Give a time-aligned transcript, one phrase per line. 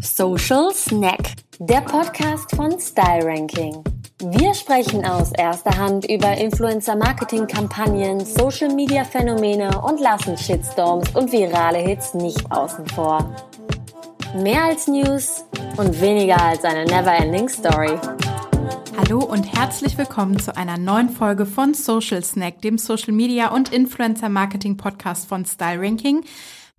[0.00, 3.82] Social Snack, der Podcast von Style Ranking.
[4.20, 12.48] Wir sprechen aus erster Hand über Influencer-Marketing-Kampagnen, Social-Media-Phänomene und lassen Shitstorms und virale Hits nicht
[12.50, 13.34] außen vor.
[14.36, 15.44] Mehr als News
[15.76, 17.98] und weniger als eine never-ending Story.
[18.96, 23.72] Hallo und herzlich willkommen zu einer neuen Folge von Social Snack, dem Social Media und
[23.72, 26.24] Influencer Marketing Podcast von Style Ranking.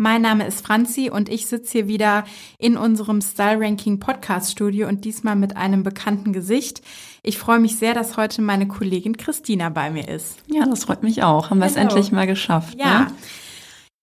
[0.02, 2.24] Mein Name ist Franzi und ich sitze hier wieder
[2.58, 6.82] in unserem Style Ranking Podcast Studio und diesmal mit einem bekannten Gesicht.
[7.22, 10.38] Ich freue mich sehr, dass heute meine Kollegin Christina bei mir ist.
[10.48, 11.50] Ja, das freut mich auch.
[11.50, 12.80] Haben wir es endlich mal geschafft.
[12.80, 13.00] Ja.
[13.02, 13.08] Ne?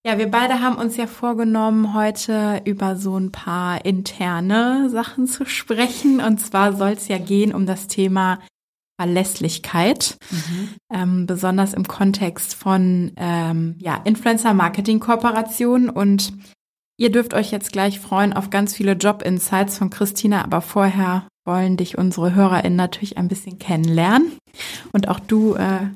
[0.06, 5.46] Ja, wir beide haben uns ja vorgenommen, heute über so ein paar interne Sachen zu
[5.46, 6.20] sprechen.
[6.20, 8.40] Und zwar soll es ja gehen um das Thema
[8.98, 10.68] Verlässlichkeit, mhm.
[10.92, 15.90] ähm, besonders im Kontext von ähm, ja, Influencer-Marketing-Kooperationen.
[15.90, 16.32] Und
[16.98, 21.76] ihr dürft euch jetzt gleich freuen auf ganz viele Job-Insights von Christina, aber vorher wollen
[21.76, 24.32] dich unsere HörerInnen natürlich ein bisschen kennenlernen.
[24.92, 25.86] Und auch du äh,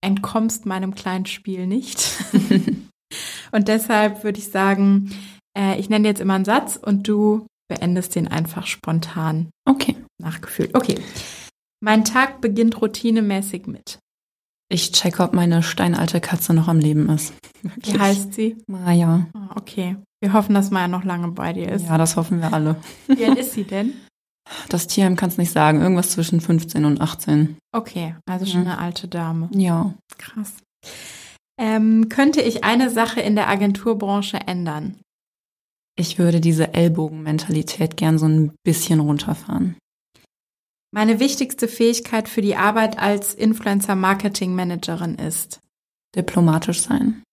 [0.00, 2.24] entkommst meinem kleinen Spiel nicht.
[3.52, 5.10] und deshalb würde ich sagen,
[5.56, 9.50] äh, ich nenne jetzt immer einen Satz und du beendest den einfach spontan.
[9.64, 9.96] Okay.
[10.22, 10.74] Nachgefühlt.
[10.74, 10.96] Okay.
[11.84, 13.98] Mein Tag beginnt routinemäßig mit.
[14.70, 17.34] Ich checke, ob meine steinalte Katze noch am Leben ist.
[17.62, 18.56] Wie heißt sie?
[18.66, 19.26] Maja.
[19.34, 19.96] Oh, okay.
[20.22, 21.84] Wir hoffen, dass Maja noch lange bei dir ist.
[21.84, 22.76] Ja, das hoffen wir alle.
[23.06, 23.92] Wie alt ist sie denn?
[24.68, 25.80] Das Tierheim kann es nicht sagen.
[25.80, 27.56] Irgendwas zwischen 15 und 18.
[27.72, 28.66] Okay, also schon mhm.
[28.66, 29.48] eine alte Dame.
[29.54, 29.94] Ja.
[30.18, 30.52] Krass.
[31.58, 35.00] Ähm, könnte ich eine Sache in der Agenturbranche ändern?
[35.96, 39.76] Ich würde diese Ellbogenmentalität gern so ein bisschen runterfahren.
[40.94, 45.58] Meine wichtigste Fähigkeit für die Arbeit als Influencer-Marketing-Managerin ist
[46.14, 47.24] diplomatisch sein.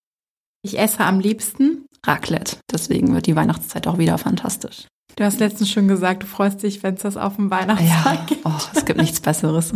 [0.63, 2.57] Ich esse am liebsten Raclette.
[2.71, 4.87] Deswegen wird die Weihnachtszeit auch wieder fantastisch.
[5.15, 8.25] Du hast letztens schon gesagt, du freust dich, wenn es das auf dem Weihnachtstag ja,
[8.25, 8.45] gibt.
[8.47, 9.73] Oh, es gibt nichts Besseres.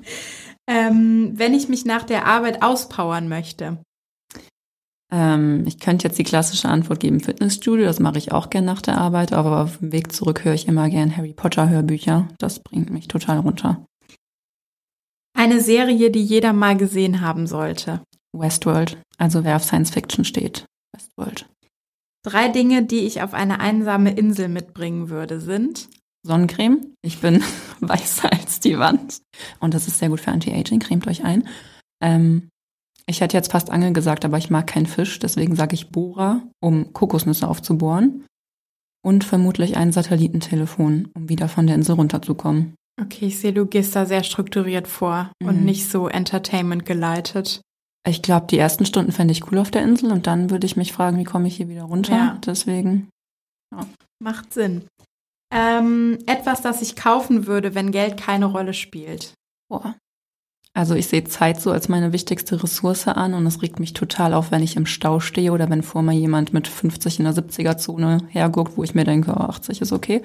[0.66, 3.78] ähm, wenn ich mich nach der Arbeit auspowern möchte.
[5.16, 8.82] Ähm, ich könnte jetzt die klassische Antwort geben, Fitnessstudio, das mache ich auch gern nach
[8.82, 12.28] der Arbeit, aber auf dem Weg zurück höre ich immer gern Harry Potter Hörbücher.
[12.38, 13.82] Das bringt mich total runter.
[15.34, 18.02] Eine Serie, die jeder mal gesehen haben sollte.
[18.36, 20.66] Westworld, also wer auf Science Fiction steht.
[20.94, 21.48] Westworld.
[22.22, 25.88] Drei Dinge, die ich auf eine einsame Insel mitbringen würde, sind
[26.26, 26.92] Sonnencreme.
[27.00, 27.42] Ich bin
[27.80, 29.22] weißer als die Wand.
[29.60, 30.80] Und das ist sehr gut für Anti-Aging.
[30.80, 31.48] Cremt euch ein.
[32.02, 32.50] Ähm,
[33.08, 36.42] ich hätte jetzt fast Angel gesagt, aber ich mag keinen Fisch, deswegen sage ich Bohrer,
[36.60, 38.24] um Kokosnüsse aufzubohren.
[39.04, 42.74] Und vermutlich ein Satellitentelefon, um wieder von der Insel runterzukommen.
[43.00, 45.48] Okay, ich sehe, du gehst da sehr strukturiert vor mhm.
[45.48, 47.60] und nicht so Entertainment geleitet.
[48.08, 50.76] Ich glaube, die ersten Stunden fände ich cool auf der Insel und dann würde ich
[50.76, 52.16] mich fragen, wie komme ich hier wieder runter.
[52.16, 52.38] Ja.
[52.44, 53.08] Deswegen.
[53.72, 53.86] Ja.
[54.20, 54.86] Macht Sinn.
[55.52, 59.34] Ähm, etwas, das ich kaufen würde, wenn Geld keine Rolle spielt.
[59.68, 59.94] Boah.
[60.76, 64.34] Also ich sehe Zeit so als meine wichtigste Ressource an und es regt mich total
[64.34, 67.32] auf, wenn ich im Stau stehe oder wenn vor mir jemand mit 50 in der
[67.32, 70.20] 70er-Zone herguckt, wo ich mir denke, oh, 80 ist okay.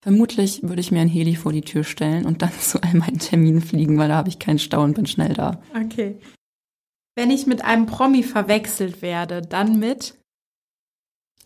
[0.00, 3.18] Vermutlich würde ich mir ein Heli vor die Tür stellen und dann zu all meinen
[3.18, 5.60] Terminen fliegen, weil da habe ich keinen Stau und bin schnell da.
[5.74, 6.20] Okay.
[7.16, 10.14] Wenn ich mit einem Promi verwechselt werde, dann mit?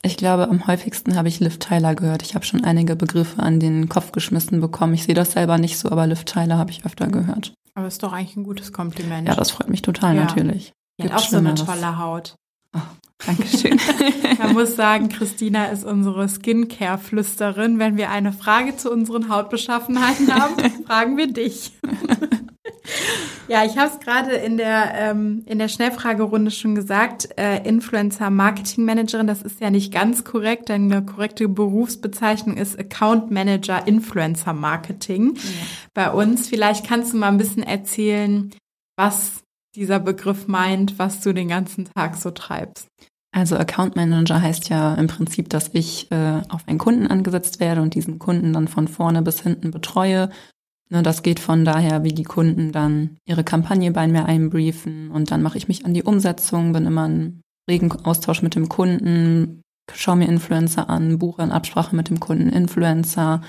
[0.02, 2.22] Ich glaube, am häufigsten habe ich Liv Tyler gehört.
[2.22, 4.92] Ich habe schon einige Begriffe an den Kopf geschmissen bekommen.
[4.92, 7.54] Ich sehe das selber nicht so, aber Liv Tyler habe ich öfter gehört.
[7.78, 9.28] Aber ist doch eigentlich ein gutes Kompliment.
[9.28, 10.24] Ja, das freut mich total ja.
[10.24, 10.72] natürlich.
[11.00, 12.34] Die hat auch so eine tolle Haut.
[12.74, 12.80] Oh,
[13.24, 13.78] Dankeschön.
[14.38, 17.78] Man muss sagen, Christina ist unsere Skincare-Flüsterin.
[17.78, 20.56] Wenn wir eine Frage zu unseren Hautbeschaffenheiten haben,
[20.86, 21.70] fragen wir dich.
[23.48, 27.28] Ja, ich habe es gerade in der ähm, in der Schnellfragerunde schon gesagt.
[27.38, 32.78] Äh, Influencer Marketing Managerin, das ist ja nicht ganz korrekt, denn eine korrekte Berufsbezeichnung ist
[32.78, 35.34] Account Manager Influencer Marketing.
[35.36, 35.42] Ja.
[35.94, 38.50] Bei uns, vielleicht kannst du mal ein bisschen erzählen,
[38.96, 39.42] was
[39.74, 42.88] dieser Begriff meint, was du den ganzen Tag so treibst.
[43.34, 47.82] Also Account Manager heißt ja im Prinzip, dass ich äh, auf einen Kunden angesetzt werde
[47.82, 50.30] und diesen Kunden dann von vorne bis hinten betreue
[50.90, 55.30] Ne, das geht von daher, wie die Kunden dann ihre Kampagne bei mir einbriefen und
[55.30, 59.60] dann mache ich mich an die Umsetzung, bin immer in regen Austausch mit dem Kunden,
[59.94, 63.42] schaue mir Influencer an, buche in Absprache mit dem Kunden Influencer,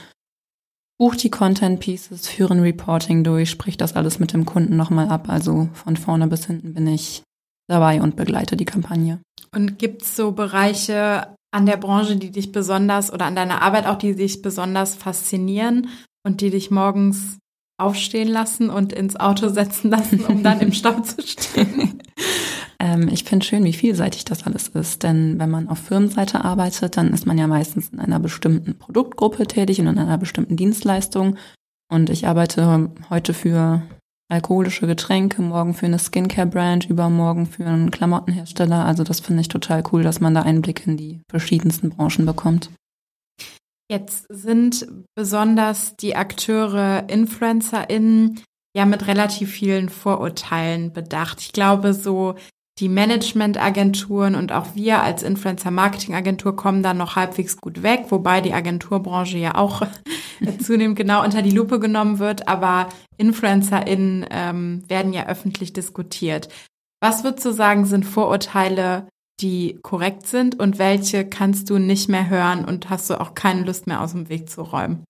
[0.99, 5.07] buche die Content Pieces, führe ein Reporting durch, sprich das alles mit dem Kunden nochmal
[5.07, 5.29] ab.
[5.29, 7.23] Also von vorne bis hinten bin ich
[7.69, 9.21] dabei und begleite die Kampagne.
[9.55, 13.87] Und gibt es so Bereiche an der Branche, die dich besonders oder an deiner Arbeit
[13.87, 15.87] auch, die dich besonders faszinieren
[16.23, 17.37] und die dich morgens
[17.79, 22.01] aufstehen lassen und ins Auto setzen lassen, um dann im Stau zu stehen?
[22.79, 25.03] Ähm, ich finde schön, wie vielseitig das alles ist.
[25.03, 29.47] Denn wenn man auf Firmenseite arbeitet, dann ist man ja meistens in einer bestimmten Produktgruppe
[29.47, 31.37] tätig und in einer bestimmten Dienstleistung.
[31.91, 33.81] Und ich arbeite heute für
[34.29, 38.85] alkoholische Getränke, morgen für eine Skincare-Brand, übermorgen für einen Klamottenhersteller.
[38.85, 42.69] Also das finde ich total cool, dass man da Einblick in die verschiedensten Branchen bekommt.
[43.89, 48.39] Jetzt sind besonders die Akteure, InfluencerInnen
[48.75, 51.41] ja mit relativ vielen Vorurteilen bedacht.
[51.41, 52.35] Ich glaube, so
[52.79, 58.53] die Managementagenturen und auch wir als Influencer-Marketing-Agentur kommen da noch halbwegs gut weg, wobei die
[58.53, 59.81] Agenturbranche ja auch
[60.63, 62.47] zunehmend genau unter die Lupe genommen wird.
[62.47, 66.47] Aber InfluencerInnen ähm, werden ja öffentlich diskutiert.
[67.01, 69.07] Was würdest du sagen, sind Vorurteile,
[69.41, 73.63] die korrekt sind und welche kannst du nicht mehr hören und hast du auch keine
[73.63, 75.03] Lust mehr aus dem Weg zu räumen?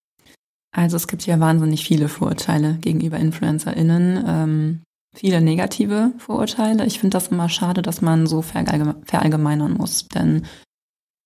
[0.71, 4.23] Also es gibt ja wahnsinnig viele Vorurteile gegenüber InfluencerInnen.
[4.27, 4.81] Ähm,
[5.15, 6.85] viele negative Vorurteile.
[6.85, 10.07] Ich finde das immer schade, dass man so verallgemeinern muss.
[10.07, 10.45] Denn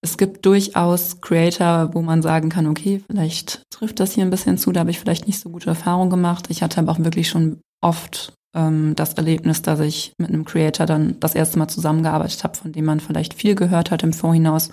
[0.01, 4.57] es gibt durchaus Creator, wo man sagen kann, okay, vielleicht trifft das hier ein bisschen
[4.57, 6.47] zu, da habe ich vielleicht nicht so gute Erfahrungen gemacht.
[6.49, 10.85] Ich hatte aber auch wirklich schon oft ähm, das Erlebnis, dass ich mit einem Creator
[10.85, 14.69] dann das erste Mal zusammengearbeitet habe, von dem man vielleicht viel gehört hat im Vorhinaus,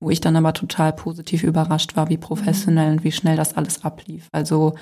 [0.00, 3.84] wo ich dann aber total positiv überrascht war, wie professionell und wie schnell das alles
[3.84, 4.28] ablief.
[4.32, 4.74] Also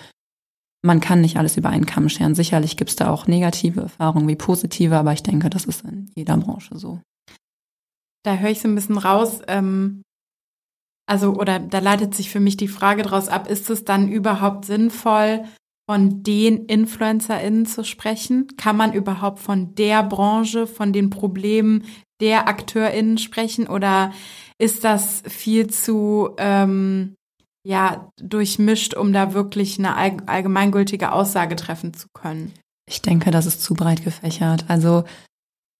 [0.84, 2.34] man kann nicht alles über einen Kamm scheren.
[2.34, 6.10] Sicherlich gibt es da auch negative Erfahrungen wie positive, aber ich denke, das ist in
[6.14, 7.00] jeder Branche so.
[8.24, 10.02] Da höre ich so ein bisschen raus, ähm,
[11.08, 14.64] also oder da leitet sich für mich die Frage daraus ab, ist es dann überhaupt
[14.64, 15.44] sinnvoll,
[15.92, 18.46] von den InfluencerInnen zu sprechen?
[18.56, 21.84] Kann man überhaupt von der Branche, von den Problemen
[22.22, 24.10] der AkteurInnen sprechen oder
[24.56, 27.14] ist das viel zu ähm,
[27.62, 29.94] ja, durchmischt, um da wirklich eine
[30.26, 32.54] allgemeingültige Aussage treffen zu können?
[32.88, 34.64] Ich denke, das ist zu breit gefächert.
[34.68, 35.04] Also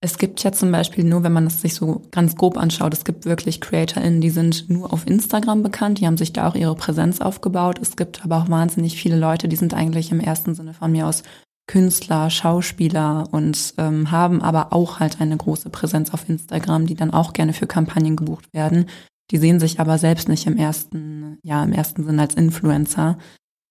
[0.04, 3.04] es gibt ja zum Beispiel nur, wenn man das sich so ganz grob anschaut, es
[3.04, 6.74] gibt wirklich CreatorInnen, die sind nur auf Instagram bekannt, die haben sich da auch ihre
[6.74, 7.78] Präsenz aufgebaut.
[7.80, 11.06] Es gibt aber auch wahnsinnig viele Leute, die sind eigentlich im ersten Sinne von mir
[11.06, 11.22] aus
[11.68, 17.12] Künstler, Schauspieler und ähm, haben aber auch halt eine große Präsenz auf Instagram, die dann
[17.12, 18.86] auch gerne für Kampagnen gebucht werden.
[19.30, 23.18] Die sehen sich aber selbst nicht im ersten, ja, im ersten Sinne als Influencer.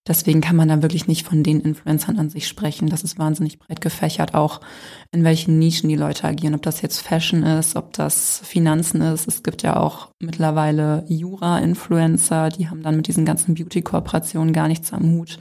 [0.08, 2.90] Deswegen kann man da wirklich nicht von den Influencern an sich sprechen.
[2.90, 4.60] Das ist wahnsinnig breit gefächert, auch
[5.12, 6.56] in welchen Nischen die Leute agieren.
[6.56, 9.28] Ob das jetzt Fashion ist, ob das Finanzen ist.
[9.28, 14.92] Es gibt ja auch mittlerweile Jura-Influencer, die haben dann mit diesen ganzen Beauty-Kooperationen gar nichts
[14.92, 15.38] am Hut.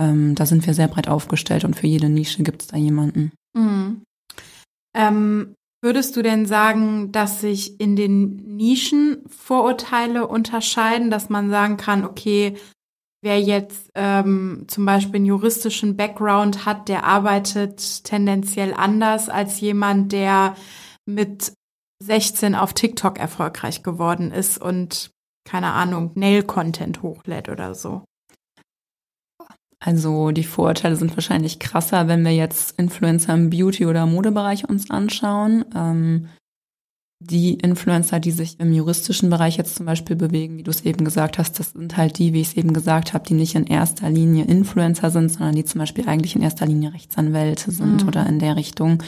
[0.00, 3.30] Ähm, da sind wir sehr breit aufgestellt und für jede Nische gibt es da jemanden.
[3.56, 4.02] Mhm.
[4.96, 11.76] Ähm, würdest du denn sagen, dass sich in den Nischen Vorurteile unterscheiden, dass man sagen
[11.76, 12.56] kann, okay,
[13.24, 20.12] wer jetzt ähm, zum Beispiel einen juristischen Background hat, der arbeitet tendenziell anders als jemand,
[20.12, 20.54] der
[21.06, 21.52] mit
[22.02, 25.10] 16 auf TikTok erfolgreich geworden ist und
[25.46, 28.04] keine Ahnung, Nail-Content hochlädt oder so.
[29.80, 34.90] Also die Vorurteile sind wahrscheinlich krasser, wenn wir jetzt Influencer im Beauty- oder Modebereich uns
[34.90, 35.64] anschauen.
[35.74, 36.28] Ähm,
[37.20, 41.04] die Influencer, die sich im juristischen Bereich jetzt zum Beispiel bewegen, wie du es eben
[41.04, 43.66] gesagt hast, das sind halt die, wie ich es eben gesagt habe, die nicht in
[43.66, 48.08] erster Linie Influencer sind, sondern die zum Beispiel eigentlich in erster Linie Rechtsanwälte sind mhm.
[48.08, 49.02] oder in der Richtung.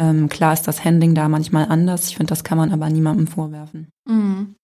[0.00, 2.08] Ähm, klar ist das Handling da manchmal anders.
[2.08, 3.88] Ich finde, das kann man aber niemandem vorwerfen.
[4.08, 4.54] Mhm.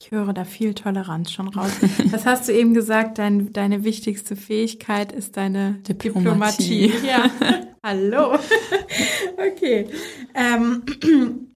[0.00, 1.72] Ich höre da viel Toleranz schon raus.
[2.10, 3.18] Was hast du eben gesagt?
[3.18, 6.88] Dein, deine wichtigste Fähigkeit ist deine Diplomatie.
[6.88, 7.06] Diplomatie.
[7.06, 7.30] Ja.
[7.84, 8.38] Hallo.
[9.36, 9.88] okay.
[10.34, 10.82] Ähm,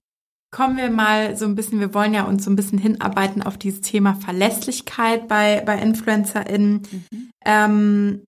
[0.55, 3.57] kommen wir mal so ein bisschen, wir wollen ja uns so ein bisschen hinarbeiten auf
[3.57, 6.81] dieses Thema Verlässlichkeit bei, bei InfluencerInnen.
[6.89, 7.29] Mhm.
[7.45, 8.23] Ähm,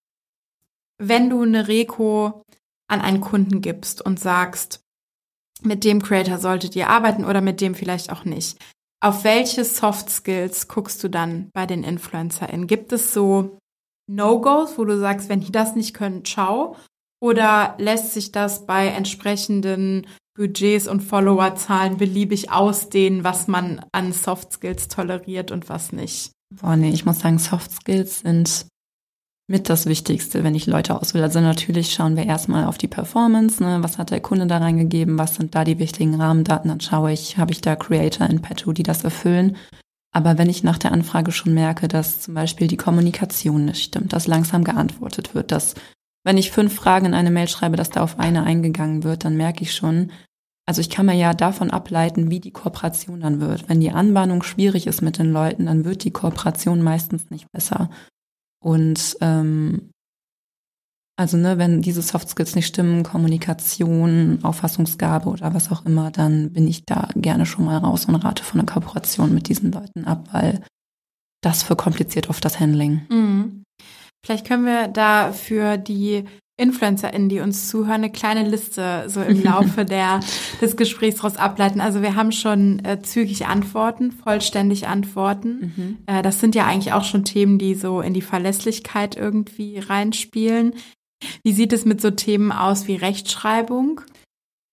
[1.01, 2.43] wenn du eine Reko
[2.89, 4.81] an einen Kunden gibst und sagst,
[5.61, 8.57] mit dem Creator solltet ihr arbeiten oder mit dem vielleicht auch nicht.
[9.01, 12.67] Auf welche Soft Skills guckst du dann bei den InfluencerInnen?
[12.67, 13.57] Gibt es so
[14.11, 16.75] No-Gos, wo du sagst, wenn die das nicht können, ciao?
[17.21, 20.05] Oder lässt sich das bei entsprechenden
[20.37, 26.31] Budgets und Followerzahlen beliebig ausdehnen, was man an Soft Skills toleriert und was nicht.
[26.53, 28.67] Boah, nee, ich muss sagen, Soft Skills sind
[29.49, 31.23] mit das Wichtigste, wenn ich Leute auswähle.
[31.23, 33.79] Also natürlich schauen wir erstmal auf die Performance, ne?
[33.81, 37.37] was hat der Kunde da reingegeben, was sind da die wichtigen Rahmendaten, dann schaue ich,
[37.37, 39.57] habe ich da Creator in petto, die das erfüllen.
[40.13, 44.13] Aber wenn ich nach der Anfrage schon merke, dass zum Beispiel die Kommunikation nicht stimmt,
[44.13, 45.75] dass langsam geantwortet wird, dass
[46.25, 49.37] wenn ich fünf Fragen in eine Mail schreibe, dass da auf eine eingegangen wird, dann
[49.37, 50.11] merke ich schon,
[50.67, 53.67] also ich kann mir ja davon ableiten, wie die Kooperation dann wird.
[53.69, 57.89] Wenn die Anbahnung schwierig ist mit den Leuten, dann wird die Kooperation meistens nicht besser.
[58.63, 59.89] Und ähm,
[61.19, 66.53] Also ne, wenn diese Soft Skills nicht stimmen, Kommunikation, Auffassungsgabe oder was auch immer, dann
[66.53, 70.05] bin ich da gerne schon mal raus und rate von einer Kooperation mit diesen Leuten
[70.05, 70.61] ab, weil
[71.41, 73.07] das verkompliziert oft das Handling.
[73.09, 73.63] Mhm.
[74.23, 76.25] Vielleicht können wir da für die
[76.57, 80.19] InfluencerInnen, die uns zuhören, eine kleine Liste so im Laufe der,
[80.59, 81.79] des Gesprächs daraus ableiten.
[81.79, 85.73] Also wir haben schon äh, zügig Antworten, vollständig Antworten.
[85.75, 85.97] Mhm.
[86.07, 90.73] Äh, das sind ja eigentlich auch schon Themen, die so in die Verlässlichkeit irgendwie reinspielen.
[91.43, 94.01] Wie sieht es mit so Themen aus wie Rechtschreibung?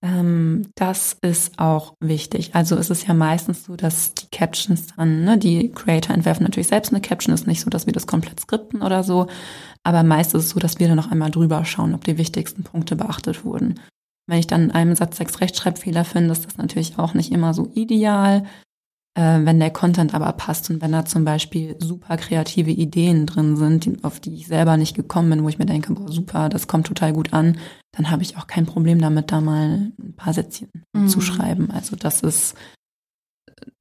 [0.05, 2.55] Ähm, das ist auch wichtig.
[2.55, 6.69] Also es ist ja meistens so, dass die Captions dann, ne, die Creator entwerfen natürlich
[6.69, 9.29] selbst eine Caption, ist nicht so, dass wir das komplett skripten oder so,
[9.83, 12.65] aber meist ist es so, dass wir dann noch einmal drüber schauen, ob die wichtigsten
[12.65, 13.81] Punkte beachtet wurden.
[14.27, 17.55] Wenn ich dann in einem Satz sechs Rechtschreibfehler finde, ist das natürlich auch nicht immer
[17.55, 18.45] so ideal.
[19.17, 23.57] Äh, wenn der Content aber passt und wenn da zum Beispiel super kreative Ideen drin
[23.57, 26.67] sind, auf die ich selber nicht gekommen bin, wo ich mir denke, boah, super, das
[26.67, 27.57] kommt total gut an,
[27.93, 31.07] dann habe ich auch kein Problem damit, da mal ein paar Sätzchen mhm.
[31.07, 31.71] zu schreiben.
[31.71, 32.57] Also das ist,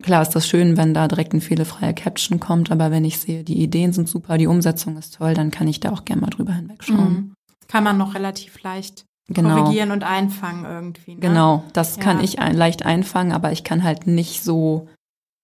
[0.04, 3.44] klar ist das schön, wenn da direkt ein fehlerfreier Caption kommt, aber wenn ich sehe,
[3.44, 6.30] die Ideen sind super, die Umsetzung ist toll, dann kann ich da auch gerne mal
[6.30, 7.14] drüber hinwegschauen.
[7.14, 7.34] Mhm.
[7.68, 9.64] Kann man noch relativ leicht genau.
[9.64, 11.16] korrigieren und einfangen irgendwie.
[11.16, 11.22] Ne?
[11.22, 12.04] Genau, das ja.
[12.04, 14.90] kann ich ein, leicht einfangen, aber ich kann halt nicht so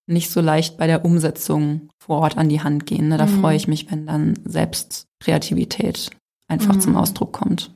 [0.09, 3.09] nicht so leicht bei der Umsetzung vor Ort an die Hand gehen.
[3.09, 3.17] Ne?
[3.17, 3.41] Da mhm.
[3.41, 6.09] freue ich mich, wenn dann selbst Kreativität
[6.47, 6.81] einfach mhm.
[6.81, 7.71] zum Ausdruck kommt.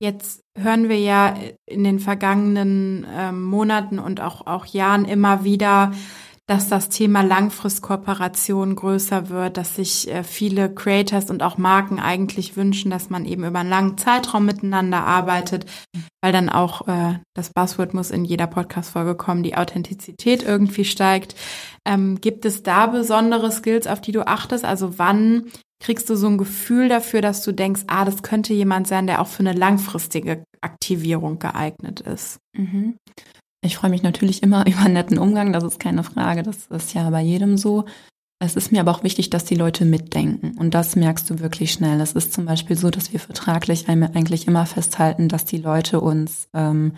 [0.00, 1.34] Jetzt hören wir ja
[1.66, 5.92] in den vergangenen ähm, Monaten und auch, auch Jahren immer wieder,
[6.46, 12.56] dass das Thema Langfristkooperation größer wird, dass sich äh, viele Creators und auch Marken eigentlich
[12.56, 15.64] wünschen, dass man eben über einen langen Zeitraum miteinander arbeitet,
[16.22, 21.34] weil dann auch äh, das Buzzword muss in jeder Podcast-Folge kommen, die Authentizität irgendwie steigt.
[21.86, 24.66] Ähm, gibt es da besondere Skills, auf die du achtest?
[24.66, 28.86] Also wann kriegst du so ein Gefühl dafür, dass du denkst, ah, das könnte jemand
[28.86, 32.38] sein, der auch für eine langfristige Aktivierung geeignet ist?
[32.54, 32.96] Mhm.
[33.64, 37.08] Ich freue mich natürlich immer über netten Umgang, das ist keine Frage, das ist ja
[37.10, 37.84] bei jedem so.
[38.40, 41.72] Es ist mir aber auch wichtig, dass die Leute mitdenken und das merkst du wirklich
[41.72, 42.00] schnell.
[42.00, 46.48] Es ist zum Beispiel so, dass wir vertraglich eigentlich immer festhalten, dass die Leute uns,
[46.52, 46.94] ähm,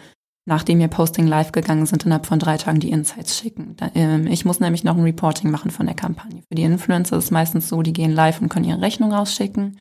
[0.47, 3.75] nachdem wir Posting live gegangen sind, innerhalb von drei Tagen die Insights schicken.
[3.77, 6.43] Da, ähm, ich muss nämlich noch ein Reporting machen von der Kampagne.
[6.49, 9.79] Für die Influencer ist es meistens so, die gehen live und können ihre Rechnung rausschicken.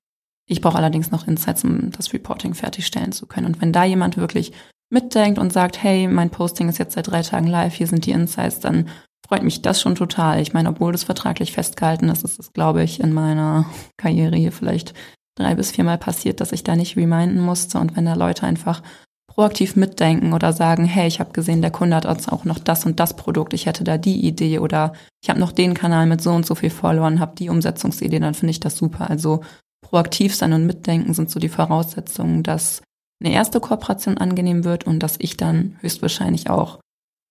[0.47, 3.47] Ich brauche allerdings noch Insights, um das Reporting fertigstellen zu können.
[3.47, 4.51] Und wenn da jemand wirklich
[4.89, 8.11] mitdenkt und sagt, hey, mein Posting ist jetzt seit drei Tagen live, hier sind die
[8.11, 8.89] Insights, dann
[9.27, 10.41] freut mich das schon total.
[10.41, 13.65] Ich meine, obwohl das vertraglich festgehalten ist, ist es, glaube ich, in meiner
[13.97, 14.93] Karriere hier vielleicht
[15.37, 17.79] drei bis viermal passiert, dass ich da nicht reminden musste.
[17.79, 18.81] Und wenn da Leute einfach
[19.27, 23.01] proaktiv mitdenken oder sagen, hey, ich habe gesehen, der Kunde hat auch noch das und
[23.01, 26.31] das Produkt, ich hätte da die Idee oder ich habe noch den Kanal mit so
[26.31, 29.09] und so viel Followern, habe die Umsetzungsidee, dann finde ich das super.
[29.09, 29.41] Also
[29.81, 32.81] proaktiv sein und mitdenken sind so die Voraussetzungen, dass
[33.23, 36.79] eine erste Kooperation angenehm wird und dass ich dann höchstwahrscheinlich auch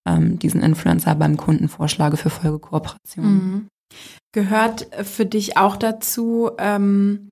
[0.08, 3.34] ähm, diesen Influencer beim Kunden vorschlage für Folgekooperationen.
[3.34, 3.68] Mhm.
[4.32, 7.28] Gehört für dich auch dazu, ähm,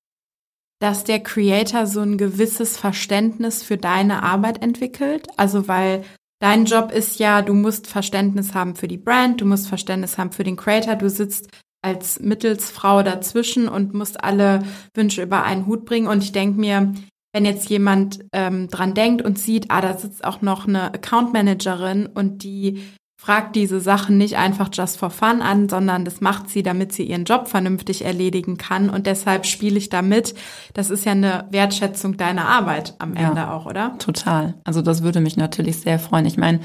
[0.81, 5.29] dass der Creator so ein gewisses Verständnis für deine Arbeit entwickelt?
[5.37, 6.05] Also weil
[6.41, 10.33] dein Job ist ja, du musst Verständnis haben für die Brand, du musst Verständnis haben
[10.33, 11.49] für den Creator, du sitzt
[11.85, 16.07] als Mittelsfrau dazwischen und musst alle Wünsche über einen Hut bringen.
[16.07, 16.95] Und ich denke mir,
[17.33, 21.33] wenn jetzt jemand ähm, dran denkt und sieht, ah, da sitzt auch noch eine Account
[21.33, 22.83] Managerin und die
[23.23, 27.05] fragt diese Sachen nicht einfach just for fun an, sondern das macht sie, damit sie
[27.05, 30.35] ihren Job vernünftig erledigen kann und deshalb spiele ich da mit.
[30.75, 33.97] Das ist ja eine Wertschätzung deiner Arbeit am Ende ja, auch, oder?
[33.99, 34.55] Total.
[34.65, 36.27] Also das würde mich natürlich sehr freuen.
[36.27, 36.59] Ich meine,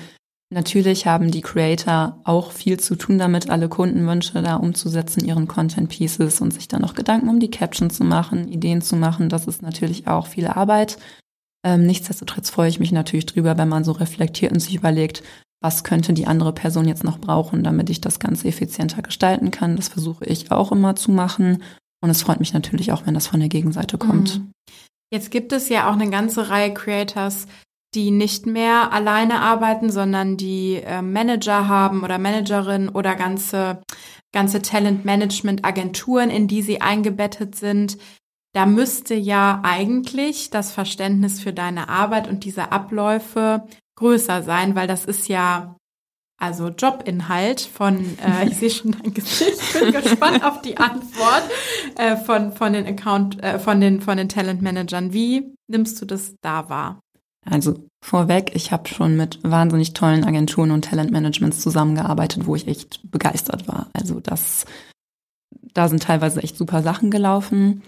[0.50, 5.90] Natürlich haben die Creator auch viel zu tun damit, alle Kundenwünsche da umzusetzen, ihren Content
[5.90, 9.28] Pieces und sich dann noch Gedanken um die Caption zu machen, Ideen zu machen.
[9.28, 10.98] Das ist natürlich auch viel Arbeit.
[11.66, 15.22] Ähm, nichtsdestotrotz freue ich mich natürlich drüber, wenn man so reflektiert und sich überlegt,
[15.62, 19.76] was könnte die andere Person jetzt noch brauchen, damit ich das Ganze effizienter gestalten kann.
[19.76, 21.64] Das versuche ich auch immer zu machen.
[22.02, 24.40] Und es freut mich natürlich auch, wenn das von der Gegenseite kommt.
[24.40, 24.52] Mhm.
[25.12, 27.48] Jetzt gibt es ja auch eine ganze Reihe Creators,
[27.96, 33.82] die nicht mehr alleine arbeiten, sondern die äh, Manager haben oder Managerin oder ganze,
[34.34, 37.98] ganze Talent-Management-Agenturen, in die sie eingebettet sind.
[38.54, 43.66] Da müsste ja eigentlich das Verständnis für deine Arbeit und diese Abläufe
[43.96, 45.76] größer sein, weil das ist ja
[46.40, 51.44] also Jobinhalt von, äh, ich sehe schon dein Gesicht, ich bin gespannt auf die Antwort
[51.98, 55.14] äh, von, von den Account, äh, von den, von den Talent-Managern.
[55.14, 57.00] Wie nimmst du das da wahr?
[57.50, 63.10] Also vorweg, ich habe schon mit wahnsinnig tollen Agenturen und Talentmanagements zusammengearbeitet, wo ich echt
[63.10, 63.90] begeistert war.
[63.94, 64.66] Also das,
[65.74, 67.84] da sind teilweise echt super Sachen gelaufen.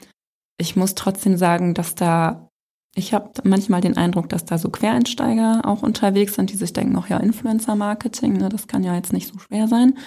[0.58, 2.50] Ich muss trotzdem sagen, dass da
[2.96, 6.96] Ich habe manchmal den Eindruck, dass da so Quereinsteiger auch unterwegs sind, die sich denken,
[6.98, 9.98] ach ja, Influencer-Marketing, ne, das kann ja jetzt nicht so schwer sein.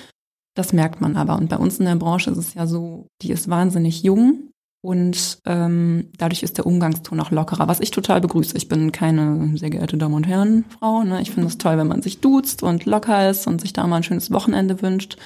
[0.54, 1.36] Das merkt man aber.
[1.36, 4.51] Und bei uns in der Branche ist es ja so, die ist wahnsinnig jung
[4.84, 8.56] und ähm, dadurch ist der Umgangston auch lockerer, was ich total begrüße.
[8.56, 11.04] Ich bin keine sehr geehrte Damen und Herren Frau.
[11.04, 11.22] Ne?
[11.22, 13.98] Ich finde es toll, wenn man sich duzt und locker ist und sich da mal
[13.98, 15.18] ein schönes Wochenende wünscht.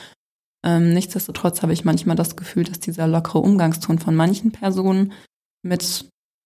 [0.63, 5.15] Ähm, nichtsdestotrotz habe ich manchmal das Gefühl, dass dieser lockere Umgangston von manchen Personen
[5.63, 6.05] mit,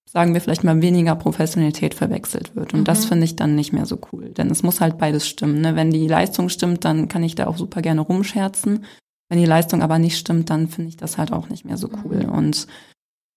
[0.08, 2.74] sagen wir vielleicht mal, weniger Professionalität verwechselt wird.
[2.74, 2.84] Und mhm.
[2.84, 4.28] das finde ich dann nicht mehr so cool.
[4.28, 5.60] Denn es muss halt beides stimmen.
[5.62, 5.74] Ne?
[5.74, 8.84] Wenn die Leistung stimmt, dann kann ich da auch super gerne rumscherzen.
[9.28, 11.88] Wenn die Leistung aber nicht stimmt, dann finde ich das halt auch nicht mehr so
[12.04, 12.24] cool.
[12.24, 12.28] Mhm.
[12.28, 12.66] Und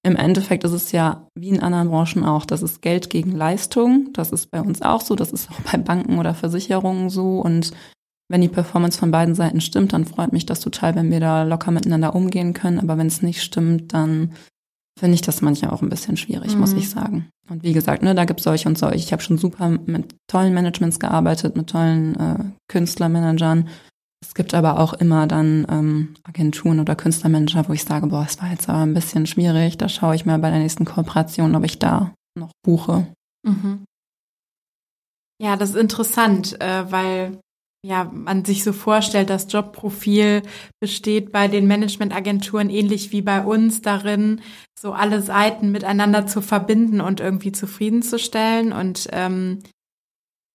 [0.05, 4.09] im Endeffekt ist es ja wie in anderen Branchen auch, das ist Geld gegen Leistung.
[4.13, 7.39] Das ist bei uns auch so, das ist auch bei Banken oder Versicherungen so.
[7.39, 7.71] Und
[8.29, 11.43] wenn die Performance von beiden Seiten stimmt, dann freut mich das total, wenn wir da
[11.43, 12.79] locker miteinander umgehen können.
[12.79, 14.33] Aber wenn es nicht stimmt, dann
[14.99, 16.59] finde ich das manchmal auch ein bisschen schwierig, mhm.
[16.59, 17.29] muss ich sagen.
[17.49, 18.97] Und wie gesagt, ne, da gibt es solche und solche.
[18.97, 23.69] Ich habe schon super mit tollen Managements gearbeitet, mit tollen äh, Künstlermanagern.
[24.23, 28.41] Es gibt aber auch immer dann ähm, Agenturen oder Künstlermanager, wo ich sage, boah, es
[28.41, 29.77] war jetzt aber ein bisschen schwierig.
[29.77, 33.07] Da schaue ich mal bei der nächsten Kooperation, ob ich da noch buche.
[33.45, 33.83] Mhm.
[35.41, 37.37] Ja, das ist interessant, äh, weil
[37.85, 40.43] ja, man sich so vorstellt, das Jobprofil
[40.79, 44.39] besteht bei den Managementagenturen ähnlich wie bei uns darin,
[44.79, 48.71] so alle Seiten miteinander zu verbinden und irgendwie zufriedenzustellen.
[48.71, 49.59] Und ähm,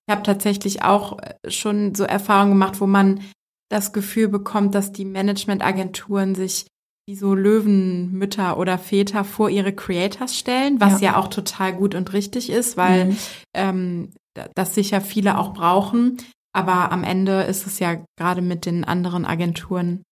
[0.07, 3.21] ich habe tatsächlich auch schon so Erfahrungen gemacht, wo man
[3.69, 6.67] das Gefühl bekommt, dass die Managementagenturen sich
[7.07, 11.95] wie so Löwenmütter oder Väter vor ihre Creators stellen, was ja, ja auch total gut
[11.95, 13.17] und richtig ist, weil mhm.
[13.55, 14.11] ähm,
[14.55, 16.19] das sicher viele auch brauchen.
[16.53, 20.03] Aber am Ende ist es ja gerade mit den anderen Agenturen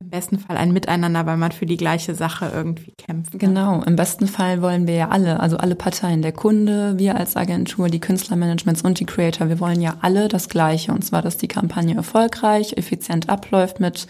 [0.00, 3.32] im besten Fall ein Miteinander, weil man für die gleiche Sache irgendwie kämpft.
[3.32, 3.38] Ne?
[3.38, 7.36] Genau, im besten Fall wollen wir ja alle, also alle Parteien, der Kunde, wir als
[7.36, 10.92] Agentur, die Künstlermanagements und die Creator, wir wollen ja alle das Gleiche.
[10.92, 14.06] Und zwar, dass die Kampagne erfolgreich, effizient abläuft mit,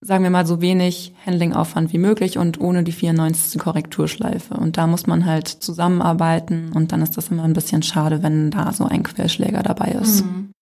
[0.00, 3.60] sagen wir mal, so wenig Handlingaufwand wie möglich und ohne die 94.
[3.60, 4.54] Korrekturschleife.
[4.54, 8.50] Und da muss man halt zusammenarbeiten und dann ist das immer ein bisschen schade, wenn
[8.50, 10.24] da so ein Querschläger dabei ist.
[10.24, 10.52] Mhm.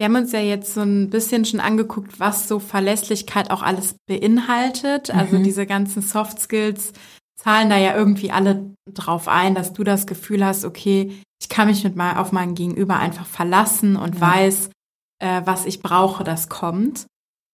[0.00, 3.96] Wir haben uns ja jetzt so ein bisschen schon angeguckt, was so Verlässlichkeit auch alles
[4.08, 5.14] beinhaltet.
[5.14, 5.42] Also mhm.
[5.44, 6.94] diese ganzen Soft Skills
[7.36, 11.68] zahlen da ja irgendwie alle drauf ein, dass du das Gefühl hast, okay, ich kann
[11.68, 14.20] mich mit mal auf mein Gegenüber einfach verlassen und ja.
[14.22, 14.70] weiß,
[15.18, 17.04] äh, was ich brauche, das kommt.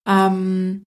[0.09, 0.85] Ähm,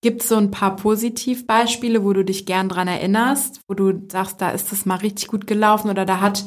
[0.00, 4.40] Gibt es so ein paar Positivbeispiele, wo du dich gern dran erinnerst, wo du sagst,
[4.40, 6.46] da ist das mal richtig gut gelaufen oder da hat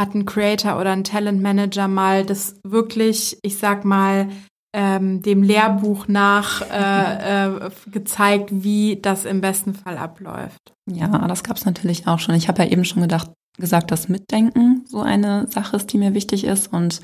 [0.00, 4.30] hat ein Creator oder ein Talent Manager mal das wirklich, ich sag mal,
[4.72, 10.72] ähm, dem Lehrbuch nach äh, äh, gezeigt, wie das im besten Fall abläuft.
[10.90, 12.34] Ja, das gab es natürlich auch schon.
[12.34, 16.14] Ich habe ja eben schon gedacht, gesagt, dass Mitdenken so eine Sache ist, die mir
[16.14, 16.72] wichtig ist.
[16.72, 17.00] Und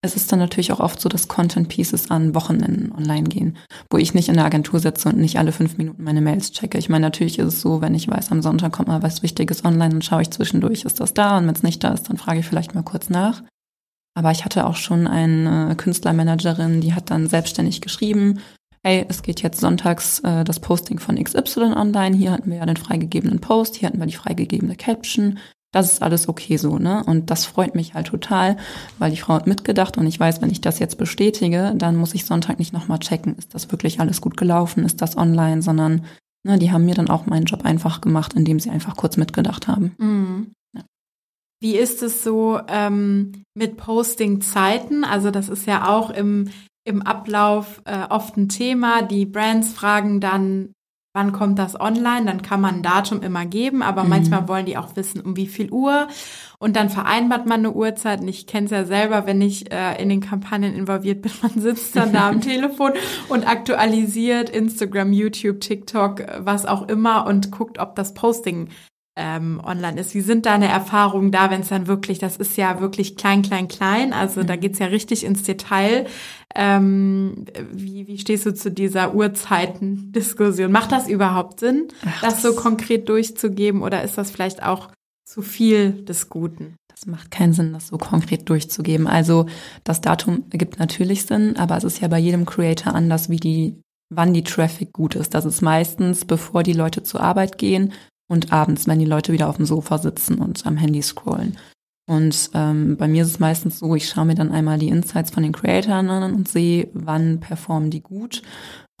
[0.00, 3.56] es ist dann natürlich auch oft so, dass Content Pieces an Wochenenden online gehen,
[3.90, 6.78] wo ich nicht in der Agentur sitze und nicht alle fünf Minuten meine Mails checke.
[6.78, 9.64] Ich meine, natürlich ist es so, wenn ich weiß, am Sonntag kommt mal was Wichtiges
[9.64, 11.38] online, dann schaue ich zwischendurch, ist das da?
[11.38, 13.42] Und wenn es nicht da ist, dann frage ich vielleicht mal kurz nach.
[14.14, 18.40] Aber ich hatte auch schon eine Künstlermanagerin, die hat dann selbstständig geschrieben,
[18.84, 22.66] hey, es geht jetzt sonntags äh, das Posting von XY online, hier hatten wir ja
[22.66, 25.38] den freigegebenen Post, hier hatten wir die freigegebene Caption,
[25.72, 27.04] das ist alles okay so, ne?
[27.04, 28.56] Und das freut mich halt total,
[28.98, 32.14] weil die Frau hat mitgedacht und ich weiß, wenn ich das jetzt bestätige, dann muss
[32.14, 36.06] ich Sonntag nicht nochmal checken, ist das wirklich alles gut gelaufen, ist das online, sondern
[36.44, 39.68] ne, die haben mir dann auch meinen Job einfach gemacht, indem sie einfach kurz mitgedacht
[39.68, 39.94] haben.
[39.98, 40.52] Mhm.
[40.74, 40.84] Ja.
[41.60, 45.04] Wie ist es so ähm, mit Posting-Zeiten?
[45.04, 46.48] Also das ist ja auch im,
[46.84, 49.02] im Ablauf äh, oft ein Thema.
[49.02, 50.72] Die Brands fragen dann
[51.14, 54.10] wann kommt das online, dann kann man ein Datum immer geben, aber mhm.
[54.10, 56.08] manchmal wollen die auch wissen, um wie viel Uhr.
[56.58, 58.20] Und dann vereinbart man eine Uhrzeit.
[58.20, 61.52] Und ich kenne es ja selber, wenn ich äh, in den Kampagnen involviert bin, man
[61.60, 62.92] sitzt dann da am Telefon
[63.28, 68.68] und aktualisiert Instagram, YouTube, TikTok, was auch immer und guckt, ob das Posting
[69.18, 70.14] ähm, online ist.
[70.14, 73.66] Wie sind deine Erfahrungen da, wenn es dann wirklich, das ist ja wirklich klein, klein,
[73.66, 74.46] klein, also mhm.
[74.46, 76.06] da geht's ja richtig ins Detail.
[76.54, 80.70] Ähm, wie, wie stehst du zu dieser Uhrzeiten-Diskussion?
[80.70, 84.90] Macht das überhaupt Sinn, Ach, das, das so konkret durchzugeben oder ist das vielleicht auch
[85.24, 86.76] zu viel des Guten?
[86.88, 89.08] Das macht keinen Sinn, das so konkret durchzugeben.
[89.08, 89.46] Also
[89.84, 93.80] das Datum ergibt natürlich Sinn, aber es ist ja bei jedem Creator anders, wie die
[94.10, 95.34] wann die Traffic gut ist.
[95.34, 97.92] Das ist meistens, bevor die Leute zur Arbeit gehen
[98.28, 101.56] und abends, wenn die Leute wieder auf dem Sofa sitzen und am Handy scrollen.
[102.08, 105.30] Und ähm, bei mir ist es meistens so, ich schaue mir dann einmal die Insights
[105.30, 108.42] von den Creatoren an und sehe, wann performen die gut.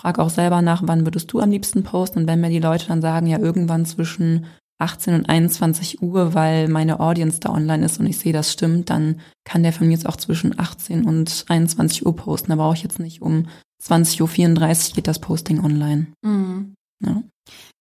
[0.00, 2.20] Frag auch selber nach, wann würdest du am liebsten posten?
[2.20, 4.44] Und wenn mir die Leute dann sagen, ja, irgendwann zwischen
[4.78, 8.90] 18 und 21 Uhr, weil meine Audience da online ist und ich sehe, das stimmt,
[8.90, 12.50] dann kann der von mir jetzt auch zwischen 18 und 21 Uhr posten.
[12.50, 13.48] Da brauche ich jetzt nicht um
[13.82, 16.08] 20.34 Uhr geht das Posting online.
[16.22, 16.74] Mhm.
[17.04, 17.22] Ja.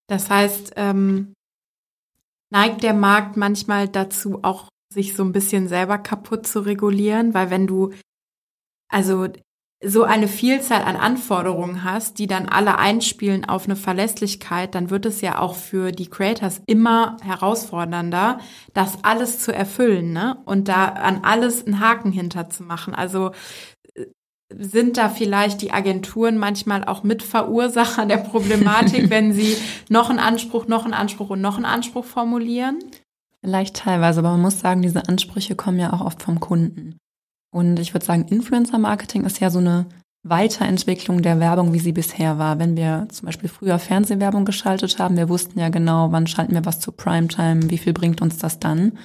[0.07, 1.33] Das heißt, ähm,
[2.49, 7.49] neigt der Markt manchmal dazu, auch sich so ein bisschen selber kaputt zu regulieren, weil
[7.49, 7.91] wenn du,
[8.89, 9.27] also
[9.83, 15.05] so eine Vielzahl an Anforderungen hast, die dann alle einspielen auf eine Verlässlichkeit, dann wird
[15.05, 18.39] es ja auch für die Creators immer herausfordernder,
[18.73, 20.41] das alles zu erfüllen, ne?
[20.45, 22.95] Und da an alles einen Haken hinter zu machen.
[22.95, 23.33] Also
[24.49, 29.57] sind da vielleicht die Agenturen manchmal auch Mitverursacher der Problematik, wenn sie
[29.89, 32.79] noch einen Anspruch, noch einen Anspruch und noch einen Anspruch formulieren?
[33.41, 36.97] Vielleicht teilweise, aber man muss sagen, diese Ansprüche kommen ja auch oft vom Kunden.
[37.53, 39.85] Und ich würde sagen, Influencer-Marketing ist ja so eine
[40.23, 42.59] Weiterentwicklung der Werbung, wie sie bisher war.
[42.59, 46.65] Wenn wir zum Beispiel früher Fernsehwerbung geschaltet haben, wir wussten ja genau, wann schalten wir
[46.65, 48.97] was zu Primetime, wie viel bringt uns das dann.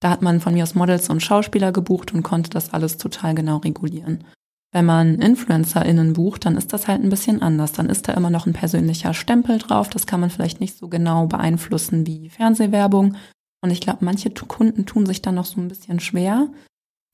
[0.00, 3.34] Da hat man von mir aus Models und Schauspieler gebucht und konnte das alles total
[3.34, 4.24] genau regulieren.
[4.72, 7.72] Wenn man InfluencerInnen bucht, dann ist das halt ein bisschen anders.
[7.72, 9.88] Dann ist da immer noch ein persönlicher Stempel drauf.
[9.88, 13.16] Das kann man vielleicht nicht so genau beeinflussen wie Fernsehwerbung.
[13.62, 16.48] Und ich glaube, manche Kunden tun sich dann noch so ein bisschen schwer,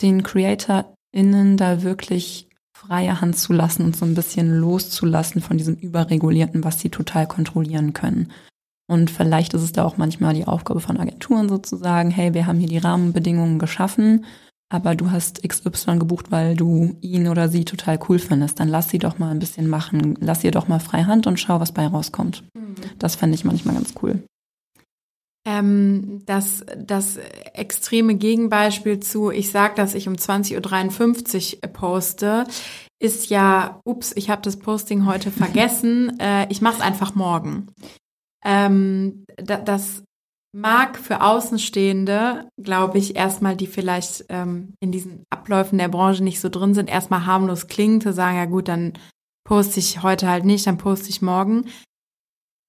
[0.03, 5.75] den CreatorInnen da wirklich freie Hand zu lassen und so ein bisschen loszulassen von diesem
[5.77, 8.31] Überregulierten, was sie total kontrollieren können.
[8.87, 12.59] Und vielleicht ist es da auch manchmal die Aufgabe von Agenturen sozusagen, hey, wir haben
[12.59, 14.27] hier die Rahmenbedingungen geschaffen,
[14.69, 18.59] aber du hast XY gebucht, weil du ihn oder sie total cool findest.
[18.59, 21.39] Dann lass sie doch mal ein bisschen machen, lass ihr doch mal frei Hand und
[21.39, 22.43] schau, was bei rauskommt.
[22.55, 22.75] Mhm.
[22.99, 24.23] Das fände ich manchmal ganz cool.
[25.47, 27.19] Ähm, das, das
[27.55, 32.45] extreme Gegenbeispiel zu, ich sage, dass ich um 20.53 Uhr poste,
[32.99, 37.69] ist ja, ups, ich habe das Posting heute vergessen, äh, ich mache es einfach morgen.
[38.45, 40.03] Ähm, da, das
[40.57, 46.41] mag für Außenstehende, glaube ich, erstmal, die vielleicht ähm, in diesen Abläufen der Branche nicht
[46.41, 48.95] so drin sind, erstmal harmlos klingen, zu sagen, ja gut, dann
[49.45, 51.67] poste ich heute halt nicht, dann poste ich morgen.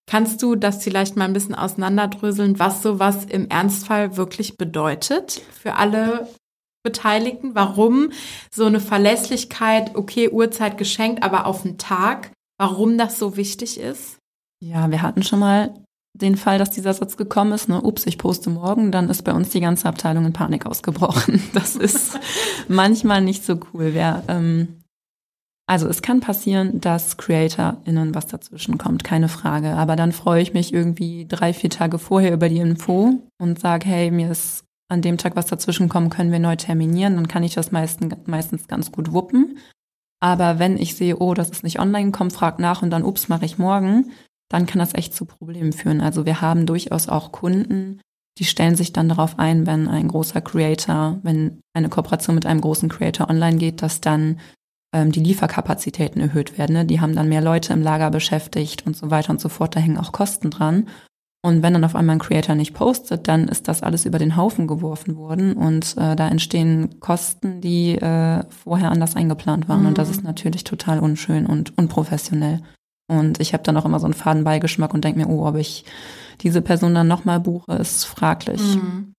[0.06, 5.76] Kannst du das vielleicht mal ein bisschen auseinanderdröseln, was sowas im Ernstfall wirklich bedeutet für
[5.76, 6.28] alle
[6.84, 7.56] Beteiligten?
[7.56, 8.12] Warum
[8.54, 14.17] so eine Verlässlichkeit, okay, Uhrzeit geschenkt, aber auf den Tag, warum das so wichtig ist?
[14.62, 15.73] Ja, wir hatten schon mal
[16.18, 19.34] den Fall, dass dieser Satz gekommen ist, ne, ups, ich poste morgen, dann ist bei
[19.34, 21.42] uns die ganze Abteilung in Panik ausgebrochen.
[21.54, 22.20] Das ist
[22.68, 23.94] manchmal nicht so cool.
[23.94, 24.78] Wer ähm,
[25.70, 29.74] also es kann passieren, dass CreatorInnen was dazwischen kommt, keine Frage.
[29.74, 33.86] Aber dann freue ich mich irgendwie drei, vier Tage vorher über die Info und sage,
[33.86, 37.16] hey, mir ist an dem Tag was dazwischen kommen, können wir neu terminieren.
[37.16, 39.58] Dann kann ich das meistens, meistens ganz gut wuppen.
[40.22, 43.28] Aber wenn ich sehe, oh, das ist nicht online gekommen, frag nach und dann, ups,
[43.28, 44.12] mache ich morgen,
[44.50, 46.02] dann kann das echt zu Problemen führen.
[46.02, 48.00] Also wir haben durchaus auch Kunden,
[48.38, 52.62] die stellen sich dann darauf ein, wenn ein großer Creator, wenn eine Kooperation mit einem
[52.62, 54.40] großen Creator online geht, dass dann
[54.94, 56.74] ähm, die Lieferkapazitäten erhöht werden.
[56.74, 56.86] Ne?
[56.86, 59.76] Die haben dann mehr Leute im Lager beschäftigt und so weiter und so fort.
[59.76, 60.88] Da hängen auch Kosten dran.
[61.44, 64.36] Und wenn dann auf einmal ein Creator nicht postet, dann ist das alles über den
[64.36, 69.82] Haufen geworfen worden und äh, da entstehen Kosten, die äh, vorher anders eingeplant waren.
[69.82, 69.88] Mhm.
[69.88, 72.64] Und das ist natürlich total unschön und unprofessionell.
[73.08, 75.86] Und ich habe dann auch immer so einen Fadenbeigeschmack und denke mir, oh, ob ich
[76.41, 78.62] diese Person dann nochmal buche, ist fraglich.
[78.62, 79.13] Mhm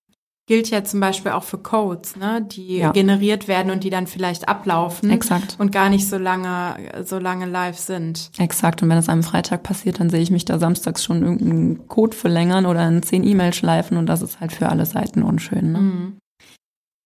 [0.49, 2.91] gilt ja zum Beispiel auch für Codes, ne, die ja.
[2.91, 5.11] generiert werden und die dann vielleicht ablaufen.
[5.11, 5.55] Exakt.
[5.59, 6.75] Und gar nicht so lange,
[7.05, 8.31] so lange live sind.
[8.39, 8.81] Exakt.
[8.81, 12.17] Und wenn es am Freitag passiert, dann sehe ich mich da samstags schon irgendeinen Code
[12.17, 15.71] verlängern oder in zehn E-Mails schleifen und das ist halt für alle Seiten unschön.
[15.71, 15.77] Ne?
[15.77, 16.17] Mhm.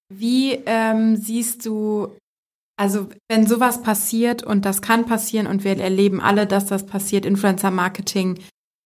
[0.07, 2.15] Wie ähm, siehst du,
[2.77, 7.25] also wenn sowas passiert und das kann passieren und wir erleben alle, dass das passiert,
[7.25, 8.39] Influencer Marketing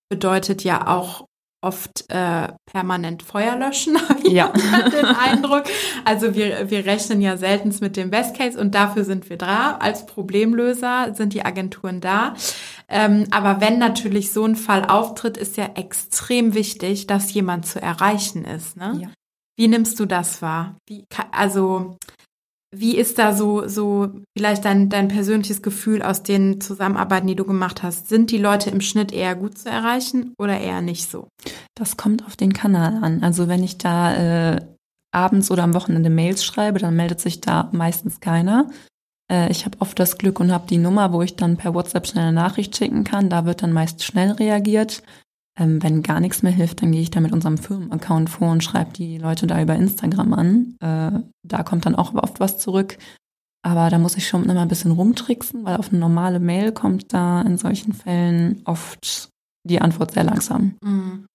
[0.09, 1.25] bedeutet ja auch
[1.61, 4.49] oft äh, permanent Feuer löschen, ja.
[4.51, 5.63] den Eindruck.
[6.05, 9.77] Also wir, wir rechnen ja selten mit dem Best Case und dafür sind wir da.
[9.77, 12.35] Als Problemlöser sind die Agenturen da.
[12.87, 17.81] Ähm, aber wenn natürlich so ein Fall auftritt, ist ja extrem wichtig, dass jemand zu
[17.81, 18.77] erreichen ist.
[18.77, 18.99] Ne?
[19.01, 19.07] Ja.
[19.57, 20.77] Wie nimmst du das wahr?
[20.87, 21.97] Wie, also
[22.75, 27.45] wie ist da so, so vielleicht dein, dein persönliches Gefühl aus den Zusammenarbeiten, die du
[27.45, 28.09] gemacht hast?
[28.09, 31.27] Sind die Leute im Schnitt eher gut zu erreichen oder eher nicht so?
[31.75, 33.23] Das kommt auf den Kanal an.
[33.23, 34.61] Also wenn ich da äh,
[35.11, 38.69] abends oder am Wochenende Mails schreibe, dann meldet sich da meistens keiner.
[39.31, 42.07] Äh, ich habe oft das Glück und habe die Nummer, wo ich dann per WhatsApp
[42.07, 43.29] schnell eine Nachricht schicken kann.
[43.29, 45.03] Da wird dann meist schnell reagiert.
[45.59, 48.63] Ähm, wenn gar nichts mehr hilft, dann gehe ich da mit unserem Firmenaccount vor und
[48.63, 50.75] schreibe die Leute da über Instagram an.
[50.79, 52.97] Äh, da kommt dann auch oft was zurück.
[53.63, 57.11] Aber da muss ich schon immer ein bisschen rumtricksen, weil auf eine normale Mail kommt
[57.11, 59.29] da in solchen Fällen oft
[59.67, 60.75] die Antwort sehr langsam.
[60.83, 61.25] Mhm.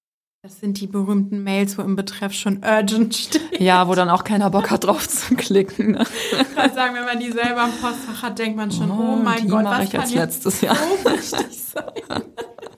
[0.45, 3.61] Das sind die berühmten Mails, wo im Betreff schon urgent steht.
[3.61, 5.93] Ja, wo dann auch keiner Bock hat, drauf zu klicken.
[5.93, 6.05] Ne?
[6.41, 9.17] Ich kann sagen, wenn man die selber im Postfach hat, denkt man schon, oh, Oh,
[9.17, 10.77] mein die Gott, mache was ich kann jetzt letztes Jahr.
[10.77, 11.85] so sein?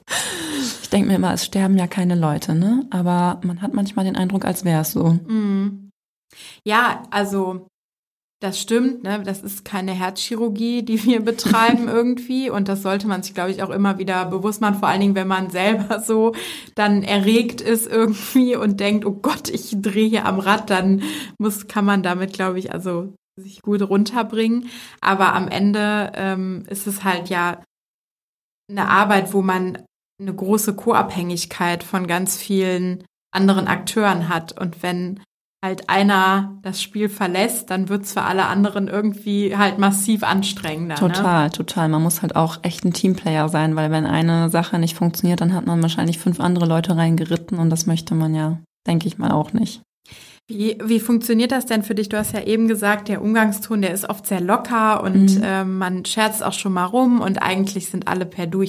[0.07, 2.85] Ich denke mir immer, es sterben ja keine Leute, ne?
[2.91, 5.19] Aber man hat manchmal den Eindruck, als wäre es so.
[5.27, 5.91] Mhm.
[6.63, 7.67] Ja, also
[8.41, 9.23] das stimmt, ne?
[9.23, 12.49] Das ist keine Herzchirurgie, die wir betreiben irgendwie.
[12.49, 15.15] Und das sollte man sich, glaube ich, auch immer wieder bewusst machen, vor allen Dingen,
[15.15, 16.33] wenn man selber so
[16.75, 21.01] dann erregt ist irgendwie und denkt, oh Gott, ich drehe hier am Rad, dann
[21.39, 24.69] muss, kann man damit, glaube ich, also sich gut runterbringen.
[25.01, 27.61] Aber am Ende ähm, ist es halt ja
[28.69, 29.83] eine Arbeit, wo man
[30.19, 34.59] eine große Co-Abhängigkeit von ganz vielen anderen Akteuren hat.
[34.59, 35.19] Und wenn
[35.63, 40.95] halt einer das Spiel verlässt, dann wird es für alle anderen irgendwie halt massiv anstrengender.
[40.95, 40.99] Ne?
[40.99, 41.89] Total, total.
[41.89, 45.53] Man muss halt auch echt ein Teamplayer sein, weil wenn eine Sache nicht funktioniert, dann
[45.53, 49.31] hat man wahrscheinlich fünf andere Leute reingeritten und das möchte man ja, denke ich mal,
[49.31, 49.81] auch nicht.
[50.47, 52.09] Wie, wie funktioniert das denn für dich?
[52.09, 55.41] Du hast ja eben gesagt, der Umgangston, der ist oft sehr locker und Mhm.
[55.43, 58.63] ähm, man scherzt auch schon mal rum und eigentlich sind alle per Du.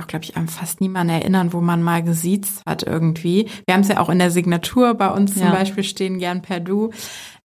[0.00, 3.48] Auch, glaube ich, an fast niemanden erinnern, wo man mal gesiezt hat irgendwie.
[3.66, 5.52] Wir haben es ja auch in der Signatur bei uns zum Ja.
[5.52, 6.90] Beispiel stehen gern per Du.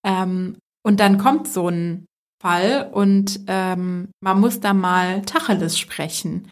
[0.06, 2.06] Ähm, und dann kommt so ein
[2.42, 6.50] Fall und ähm, man muss da mal Tacheles sprechen.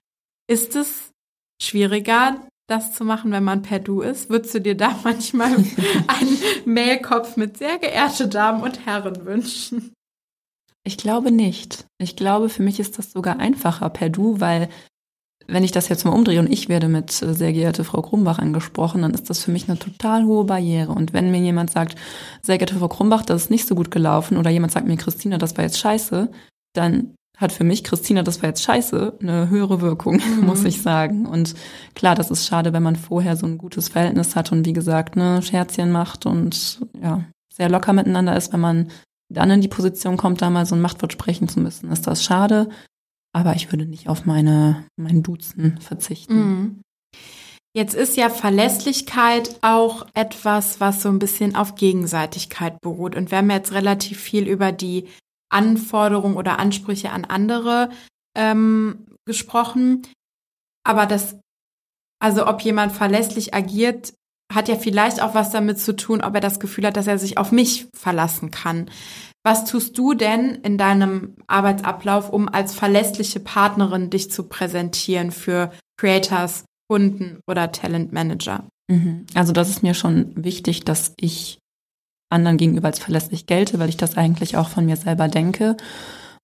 [0.49, 1.11] Ist es
[1.61, 4.29] schwieriger, das zu machen, wenn man per Du ist?
[4.29, 5.53] Würdest du dir da manchmal
[6.07, 9.93] einen Mailkopf mit sehr geehrte Damen und Herren wünschen?
[10.83, 11.85] Ich glaube nicht.
[11.97, 14.67] Ich glaube, für mich ist das sogar einfacher per Du, weil
[15.47, 18.39] wenn ich das jetzt mal umdrehe und ich werde mit äh, sehr geehrte Frau Krumbach
[18.39, 20.91] angesprochen, dann ist das für mich eine total hohe Barriere.
[20.91, 21.95] Und wenn mir jemand sagt,
[22.41, 25.37] sehr geehrte Frau Krumbach, das ist nicht so gut gelaufen, oder jemand sagt mir, Christina,
[25.37, 26.29] das war jetzt scheiße,
[26.73, 31.25] dann hat für mich Christina, das war jetzt scheiße, eine höhere Wirkung, muss ich sagen.
[31.25, 31.53] Und
[31.95, 35.15] klar, das ist schade, wenn man vorher so ein gutes Verhältnis hat und wie gesagt,
[35.15, 38.87] ne, Scherzchen macht und ja, sehr locker miteinander ist, wenn man
[39.29, 42.23] dann in die Position kommt, da mal so ein Machtwort sprechen zu müssen, ist das
[42.23, 42.69] schade.
[43.37, 46.35] Aber ich würde nicht auf meine, mein Duzen verzichten.
[46.35, 46.81] Mhm.
[47.75, 53.15] Jetzt ist ja Verlässlichkeit auch etwas, was so ein bisschen auf Gegenseitigkeit beruht.
[53.15, 55.07] Und wir haben jetzt relativ viel über die
[55.49, 57.91] Anforderungen oder Ansprüche an andere
[58.35, 60.01] ähm, gesprochen.
[60.83, 61.37] Aber das,
[62.19, 64.15] also ob jemand verlässlich agiert,
[64.51, 67.19] hat ja vielleicht auch was damit zu tun, ob er das Gefühl hat, dass er
[67.19, 68.89] sich auf mich verlassen kann.
[69.47, 75.71] Was tust du denn in deinem Arbeitsablauf, um als verlässliche Partnerin dich zu präsentieren für
[75.95, 78.67] Creators, Kunden oder Talentmanager?
[78.89, 79.25] Mhm.
[79.35, 81.59] Also das ist mir schon wichtig, dass ich
[82.29, 85.77] anderen gegenüber als verlässlich gelte, weil ich das eigentlich auch von mir selber denke.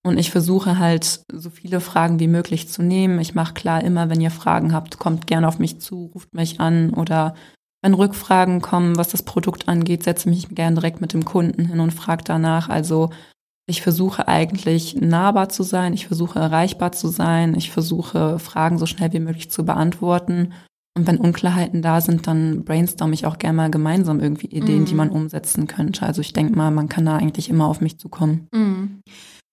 [0.06, 3.20] Und ich versuche halt so viele Fragen wie möglich zu nehmen.
[3.20, 6.62] Ich mache klar immer, wenn ihr Fragen habt, kommt gerne auf mich zu, ruft mich
[6.62, 7.36] an oder
[7.84, 11.80] wenn Rückfragen kommen, was das Produkt angeht, setze mich gern direkt mit dem Kunden hin
[11.82, 12.70] und frage danach.
[12.70, 13.10] Also
[13.68, 18.86] ich versuche eigentlich nahbar zu sein, ich versuche erreichbar zu sein, ich versuche Fragen so
[18.86, 20.54] schnell wie möglich zu beantworten.
[20.98, 24.86] Und wenn Unklarheiten da sind, dann brainstorm ich auch gerne mal gemeinsam irgendwie Ideen, Mhm.
[24.86, 26.06] die man umsetzen könnte.
[26.06, 28.48] Also ich denke mal, man kann da eigentlich immer auf mich zukommen.
[28.54, 29.02] Mhm.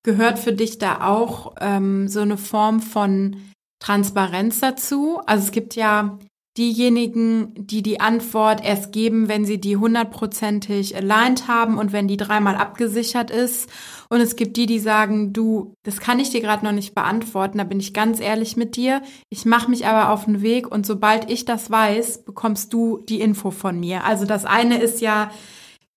[0.04, 3.36] Gehört für dich da auch ähm, so eine Form von
[3.82, 5.20] Transparenz dazu?
[5.26, 6.18] Also es gibt ja
[6.60, 12.18] diejenigen, die die Antwort erst geben, wenn sie die hundertprozentig aligned haben und wenn die
[12.18, 13.70] dreimal abgesichert ist.
[14.10, 17.56] Und es gibt die, die sagen, du, das kann ich dir gerade noch nicht beantworten,
[17.56, 19.00] da bin ich ganz ehrlich mit dir.
[19.30, 23.22] Ich mache mich aber auf den Weg und sobald ich das weiß, bekommst du die
[23.22, 24.04] Info von mir.
[24.04, 25.30] Also das eine ist ja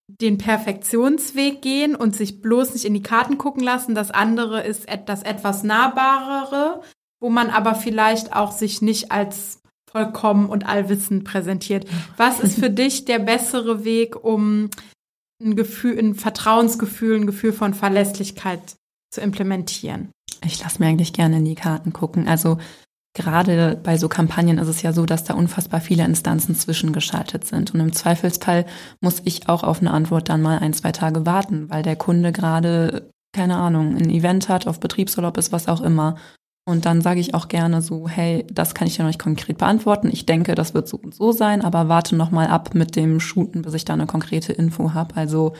[0.07, 3.95] den Perfektionsweg gehen und sich bloß nicht in die Karten gucken lassen.
[3.95, 6.81] Das andere ist das etwas nahbarere,
[7.19, 9.62] wo man aber vielleicht auch sich nicht als
[9.93, 11.85] vollkommen und allwissend präsentiert.
[12.17, 14.69] Was ist für dich der bessere Weg, um
[15.41, 18.75] ein Gefühl, ein Vertrauensgefühl, ein Gefühl von Verlässlichkeit
[19.11, 20.09] zu implementieren?
[20.43, 22.27] Ich lasse mir eigentlich gerne in die Karten gucken.
[22.27, 22.57] Also
[23.13, 27.73] gerade bei so Kampagnen ist es ja so, dass da unfassbar viele Instanzen zwischengeschaltet sind.
[27.73, 28.65] Und im Zweifelsfall
[28.99, 32.31] muss ich auch auf eine Antwort dann mal ein, zwei Tage warten, weil der Kunde
[32.31, 36.17] gerade, keine Ahnung, ein Event hat, auf Betriebsurlaub ist, was auch immer.
[36.65, 39.57] Und dann sage ich auch gerne so, hey, das kann ich dir noch nicht konkret
[39.57, 40.09] beantworten.
[40.11, 43.19] Ich denke, das wird so und so sein, aber warte noch mal ab mit dem
[43.19, 45.15] Shooten, bis ich da eine konkrete Info habe.
[45.15, 45.53] Also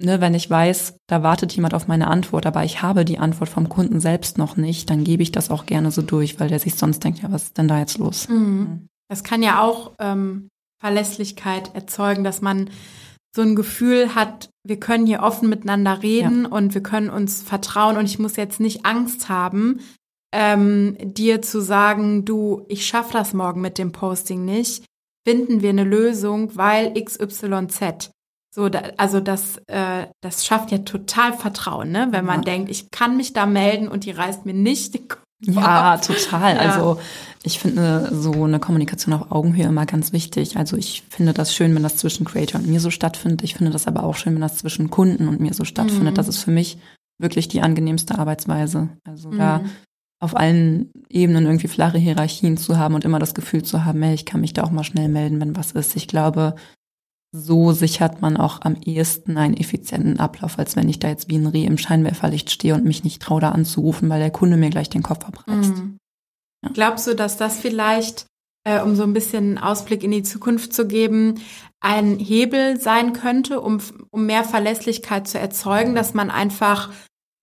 [0.00, 3.48] ne, wenn ich weiß, da wartet jemand auf meine Antwort, aber ich habe die Antwort
[3.48, 6.60] vom Kunden selbst noch nicht, dann gebe ich das auch gerne so durch, weil der
[6.60, 8.28] sich sonst denkt, ja, was ist denn da jetzt los?
[8.28, 8.86] Mhm.
[9.08, 10.48] Das kann ja auch ähm,
[10.80, 12.70] Verlässlichkeit erzeugen, dass man
[13.34, 17.96] so ein Gefühl hat, wir können hier offen miteinander reden und wir können uns vertrauen
[17.96, 19.80] und ich muss jetzt nicht Angst haben,
[20.32, 24.84] ähm, dir zu sagen, du, ich schaffe das morgen mit dem Posting nicht.
[25.26, 28.10] finden wir eine Lösung, weil XYZ.
[28.52, 32.08] So, da, also das, äh, das schafft ja total Vertrauen, ne?
[32.10, 32.52] wenn man ja.
[32.52, 36.56] denkt, ich kann mich da melden und die reißt mir nicht den Kopf ja, total.
[36.56, 36.60] Ja.
[36.60, 37.00] Also
[37.42, 40.56] ich finde so eine Kommunikation auf Augenhöhe immer ganz wichtig.
[40.56, 43.42] Also ich finde das schön, wenn das zwischen Creator und mir so stattfindet.
[43.42, 46.12] Ich finde das aber auch schön, wenn das zwischen Kunden und mir so stattfindet.
[46.12, 46.16] Mhm.
[46.16, 46.78] Das ist für mich
[47.18, 48.88] wirklich die angenehmste Arbeitsweise.
[49.04, 49.38] Also mhm.
[49.38, 49.60] da
[50.22, 54.14] auf allen Ebenen irgendwie flache Hierarchien zu haben und immer das Gefühl zu haben, hey,
[54.14, 55.96] ich kann mich da auch mal schnell melden, wenn was ist.
[55.96, 56.54] Ich glaube,
[57.32, 61.36] so sichert man auch am ehesten einen effizienten Ablauf, als wenn ich da jetzt wie
[61.36, 64.70] ein Reh im Scheinwerferlicht stehe und mich nicht traue, da anzurufen, weil der Kunde mir
[64.70, 65.76] gleich den Kopf abreißt.
[65.76, 65.98] Mhm.
[66.64, 66.70] Ja.
[66.74, 68.26] Glaubst du, dass das vielleicht,
[68.64, 71.40] äh, um so ein bisschen Ausblick in die Zukunft zu geben,
[71.80, 73.78] ein Hebel sein könnte, um,
[74.10, 76.90] um mehr Verlässlichkeit zu erzeugen, dass man einfach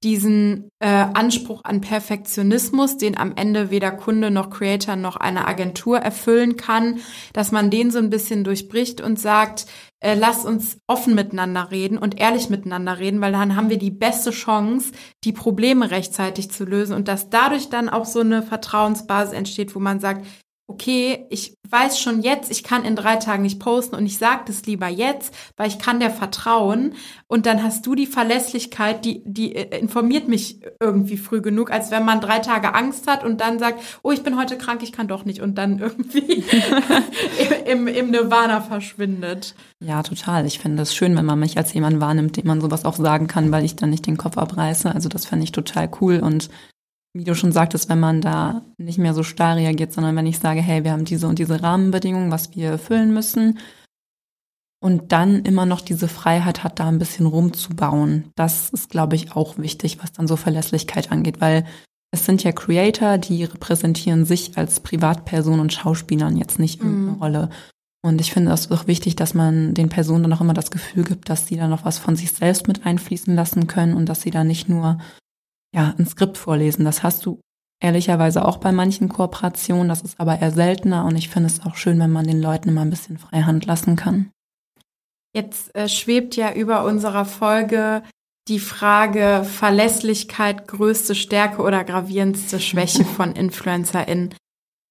[0.03, 5.97] diesen äh, Anspruch an Perfektionismus, den am Ende weder Kunde noch Creator noch eine Agentur
[5.97, 6.99] erfüllen kann,
[7.33, 9.65] dass man den so ein bisschen durchbricht und sagt,
[9.99, 13.91] äh, lass uns offen miteinander reden und ehrlich miteinander reden, weil dann haben wir die
[13.91, 14.91] beste Chance,
[15.23, 19.79] die Probleme rechtzeitig zu lösen und dass dadurch dann auch so eine Vertrauensbasis entsteht, wo
[19.79, 20.27] man sagt,
[20.67, 24.43] okay, ich weiß schon jetzt, ich kann in drei Tagen nicht posten und ich sage
[24.47, 26.93] das lieber jetzt, weil ich kann der vertrauen
[27.27, 31.89] und dann hast du die Verlässlichkeit, die, die äh, informiert mich irgendwie früh genug, als
[31.89, 34.91] wenn man drei Tage Angst hat und dann sagt, oh, ich bin heute krank, ich
[34.91, 36.43] kann doch nicht und dann irgendwie
[37.65, 39.55] im, im Nirvana verschwindet.
[39.79, 40.45] Ja, total.
[40.45, 43.27] Ich finde es schön, wenn man mich als jemand wahrnimmt, dem man sowas auch sagen
[43.27, 44.93] kann, weil ich dann nicht den Kopf abreiße.
[44.93, 46.49] Also das fände ich total cool und
[47.13, 50.39] wie du schon sagtest, wenn man da nicht mehr so starr reagiert, sondern wenn ich
[50.39, 53.59] sage, hey, wir haben diese und diese Rahmenbedingungen, was wir erfüllen müssen.
[54.79, 58.31] Und dann immer noch diese Freiheit hat, da ein bisschen rumzubauen.
[58.35, 61.65] Das ist, glaube ich, auch wichtig, was dann so Verlässlichkeit angeht, weil
[62.11, 67.21] es sind ja Creator, die repräsentieren sich als Privatperson und Schauspielern jetzt nicht irgendeine mhm.
[67.21, 67.49] Rolle.
[68.03, 71.03] Und ich finde es auch wichtig, dass man den Personen dann auch immer das Gefühl
[71.03, 74.21] gibt, dass sie da noch was von sich selbst mit einfließen lassen können und dass
[74.21, 74.99] sie da nicht nur
[75.77, 76.83] ja, ein Skript vorlesen.
[76.85, 77.39] Das hast du
[77.79, 81.75] ehrlicherweise auch bei manchen Kooperationen, das ist aber eher seltener und ich finde es auch
[81.75, 84.31] schön, wenn man den Leuten immer ein bisschen freie Hand lassen kann.
[85.35, 88.01] Jetzt äh, schwebt ja über unserer Folge
[88.47, 94.33] die Frage Verlässlichkeit, größte Stärke oder gravierendste Schwäche von InfluencerInnen.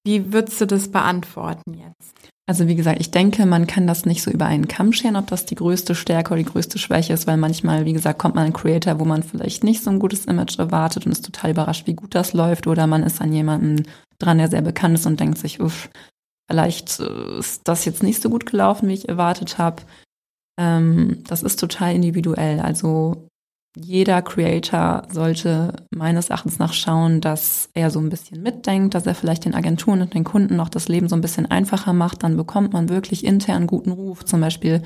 [0.04, 2.25] Wie würdest du das beantworten jetzt?
[2.48, 5.26] Also wie gesagt, ich denke, man kann das nicht so über einen Kamm scheren, ob
[5.26, 8.46] das die größte Stärke oder die größte Schwäche ist, weil manchmal, wie gesagt, kommt man
[8.46, 11.88] ein Creator, wo man vielleicht nicht so ein gutes Image erwartet und ist total überrascht,
[11.88, 13.88] wie gut das läuft, oder man ist an jemanden
[14.20, 15.90] dran, der sehr bekannt ist und denkt sich, uff,
[16.48, 19.82] vielleicht äh, ist das jetzt nicht so gut gelaufen, wie ich erwartet habe.
[20.56, 22.60] Ähm, das ist total individuell.
[22.60, 23.28] Also
[23.78, 29.14] jeder Creator sollte meines Erachtens nach schauen, dass er so ein bisschen mitdenkt, dass er
[29.14, 32.22] vielleicht den Agenturen und den Kunden noch das Leben so ein bisschen einfacher macht.
[32.22, 34.24] Dann bekommt man wirklich intern guten Ruf.
[34.24, 34.82] Zum Beispiel,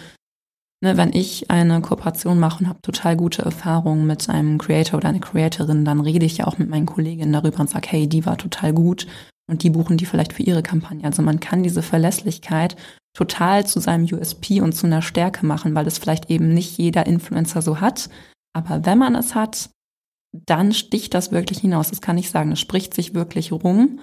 [0.82, 5.08] ne, wenn ich eine Kooperation mache und habe total gute Erfahrungen mit einem Creator oder
[5.10, 8.26] einer Creatorin, dann rede ich ja auch mit meinen Kolleginnen darüber und sage, hey, die
[8.26, 9.06] war total gut
[9.48, 11.04] und die buchen die vielleicht für ihre Kampagne.
[11.04, 12.74] Also man kann diese Verlässlichkeit
[13.16, 17.06] total zu seinem USP und zu einer Stärke machen, weil es vielleicht eben nicht jeder
[17.06, 18.10] Influencer so hat
[18.52, 19.70] aber wenn man es hat,
[20.32, 21.90] dann sticht das wirklich hinaus.
[21.90, 22.52] Das kann ich sagen.
[22.52, 24.00] Es spricht sich wirklich rum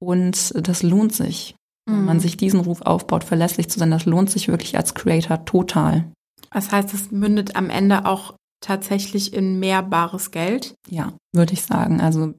[0.00, 1.56] und das lohnt sich.
[1.88, 2.20] Wenn man mhm.
[2.20, 6.10] sich diesen Ruf aufbaut, verlässlich zu sein, das lohnt sich wirklich als Creator total.
[6.50, 10.74] Das heißt, es mündet am Ende auch tatsächlich in mehr bares Geld?
[10.88, 12.00] Ja, würde ich sagen.
[12.00, 12.34] Also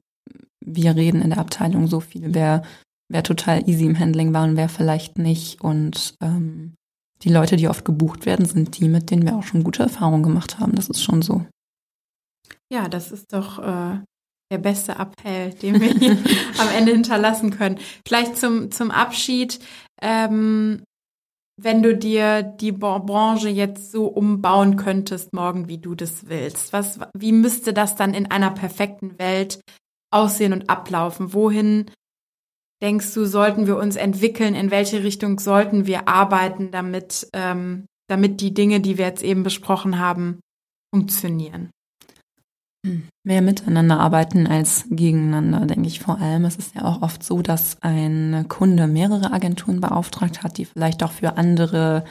[0.64, 2.62] wir reden in der Abteilung so viel, wer,
[3.08, 5.60] wer total easy im Handling war und wer vielleicht nicht.
[5.62, 6.74] Und ähm,
[7.22, 10.22] die Leute, die oft gebucht werden, sind die, mit denen wir auch schon gute Erfahrungen
[10.22, 10.74] gemacht haben.
[10.74, 11.44] Das ist schon so.
[12.72, 13.98] Ja, das ist doch äh,
[14.50, 16.12] der beste Appell, den wir hier
[16.58, 17.78] am Ende hinterlassen können.
[18.06, 19.58] Vielleicht zum, zum Abschied.
[20.00, 20.82] Ähm,
[21.60, 27.00] wenn du dir die Branche jetzt so umbauen könntest morgen, wie du das willst, was,
[27.16, 29.60] wie müsste das dann in einer perfekten Welt
[30.12, 31.34] aussehen und ablaufen?
[31.34, 31.90] Wohin
[32.82, 34.54] denkst du, sollten wir uns entwickeln?
[34.54, 39.42] In welche Richtung sollten wir arbeiten, damit, ähm, damit die Dinge, die wir jetzt eben
[39.42, 40.40] besprochen haben,
[40.94, 41.70] funktionieren?
[43.24, 46.44] Mehr miteinander arbeiten als gegeneinander, denke ich vor allem.
[46.44, 51.02] Es ist ja auch oft so, dass ein Kunde mehrere Agenturen beauftragt hat, die vielleicht
[51.02, 52.04] auch für andere,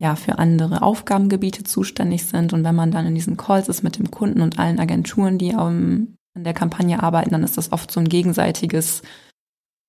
[0.00, 2.52] ja, für andere Aufgabengebiete zuständig sind.
[2.52, 5.54] Und wenn man dann in diesen Calls ist mit dem Kunden und allen Agenturen, die
[5.54, 9.02] an der Kampagne arbeiten, dann ist das oft so ein gegenseitiges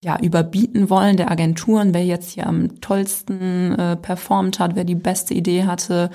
[0.03, 4.95] ja, überbieten wollen der Agenturen, wer jetzt hier am tollsten äh, performt hat, wer die
[4.95, 6.11] beste Idee hatte.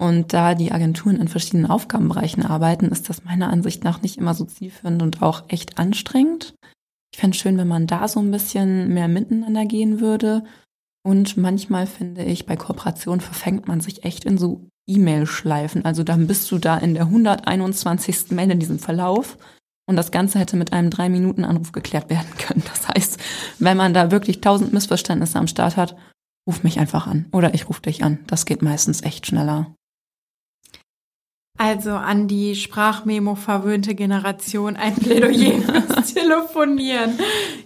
[0.00, 4.34] Und da die Agenturen in verschiedenen Aufgabenbereichen arbeiten, ist das meiner Ansicht nach nicht immer
[4.34, 6.54] so zielführend und auch echt anstrengend.
[7.12, 10.44] Ich fände es schön, wenn man da so ein bisschen mehr miteinander gehen würde.
[11.02, 15.84] Und manchmal finde ich, bei Kooperation verfängt man sich echt in so E-Mail-Schleifen.
[15.84, 18.30] Also dann bist du da in der 121.
[18.30, 19.36] Mail in diesem Verlauf.
[19.88, 22.62] Und das Ganze hätte mit einem drei Minuten Anruf geklärt werden können.
[22.68, 23.18] Das heißt,
[23.58, 25.96] wenn man da wirklich tausend Missverständnisse am Start hat,
[26.46, 27.24] ruf mich einfach an.
[27.32, 28.18] Oder ich rufe dich an.
[28.26, 29.74] Das geht meistens echt schneller.
[31.58, 37.18] Also an die Sprachmemo verwöhnte Generation ein Plädoyer fürs Telefonieren.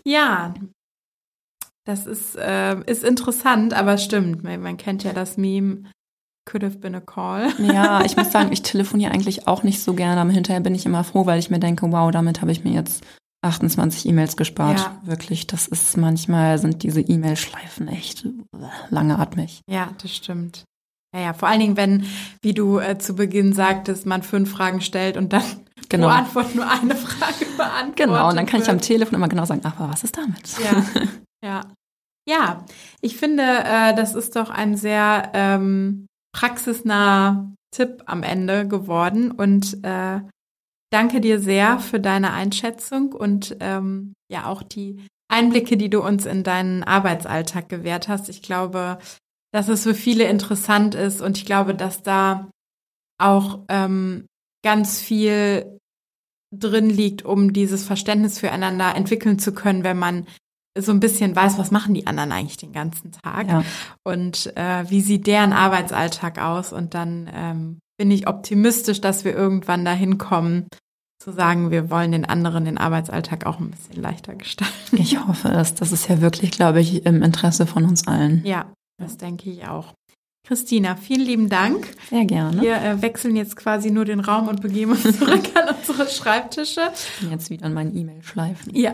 [0.06, 0.54] Ja,
[1.84, 4.44] das ist, äh, ist interessant, aber stimmt.
[4.44, 5.90] Man, man kennt ja das Meme.
[6.44, 7.52] Could have been a call.
[7.58, 10.86] Ja, ich muss sagen, ich telefoniere eigentlich auch nicht so gerne, aber hinterher bin ich
[10.86, 13.04] immer froh, weil ich mir denke, wow, damit habe ich mir jetzt
[13.42, 14.78] 28 E-Mails gespart.
[14.78, 15.00] Ja.
[15.04, 18.26] Wirklich, das ist manchmal sind diese E-Mail-Schleifen echt
[18.90, 19.60] langatmig.
[19.68, 20.64] Ja, das stimmt.
[21.14, 22.06] Ja, ja, vor allen Dingen, wenn,
[22.40, 25.42] wie du äh, zu Beginn sagtest, man fünf Fragen stellt und dann
[25.88, 26.08] genau.
[26.08, 27.96] pro Antwort nur eine Frage beantwortet.
[27.96, 30.58] Genau, und dann kann ich am Telefon immer genau sagen, aber was ist damit?
[30.58, 30.84] Ja,
[31.44, 31.60] ja.
[32.28, 32.64] Ja,
[33.00, 39.82] ich finde, äh, das ist doch ein sehr ähm, praxisnaher Tipp am Ende geworden und
[39.82, 40.20] äh,
[40.90, 46.26] danke dir sehr für deine Einschätzung und ähm, ja auch die Einblicke, die du uns
[46.26, 48.28] in deinen Arbeitsalltag gewährt hast.
[48.28, 48.98] Ich glaube,
[49.52, 52.50] dass es für viele interessant ist und ich glaube, dass da
[53.18, 54.26] auch ähm,
[54.62, 55.78] ganz viel
[56.54, 60.26] drin liegt, um dieses Verständnis füreinander entwickeln zu können, wenn man
[60.78, 63.62] so ein bisschen weiß, was machen die anderen eigentlich den ganzen Tag ja.
[64.04, 69.34] und äh, wie sieht deren Arbeitsalltag aus und dann ähm, bin ich optimistisch, dass wir
[69.34, 70.66] irgendwann dahin kommen,
[71.22, 74.96] zu sagen, wir wollen den anderen den Arbeitsalltag auch ein bisschen leichter gestalten.
[74.96, 75.74] Ich hoffe es.
[75.74, 78.44] Das ist ja wirklich, glaube ich, im Interesse von uns allen.
[78.44, 79.94] Ja, das denke ich auch.
[80.44, 81.86] Christina, vielen lieben Dank.
[82.10, 82.60] Sehr gerne.
[82.60, 86.80] Wir äh, wechseln jetzt quasi nur den Raum und begeben uns zurück an unsere Schreibtische.
[87.30, 88.74] Jetzt wieder an meinen E-Mail-Schleifen.
[88.74, 88.92] Ja.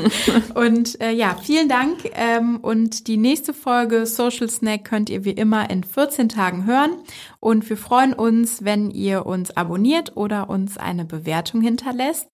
[0.54, 1.98] und äh, ja, vielen Dank.
[2.14, 6.92] Ähm, und die nächste Folge Social Snack könnt ihr wie immer in 14 Tagen hören.
[7.40, 12.28] Und wir freuen uns, wenn ihr uns abonniert oder uns eine Bewertung hinterlässt.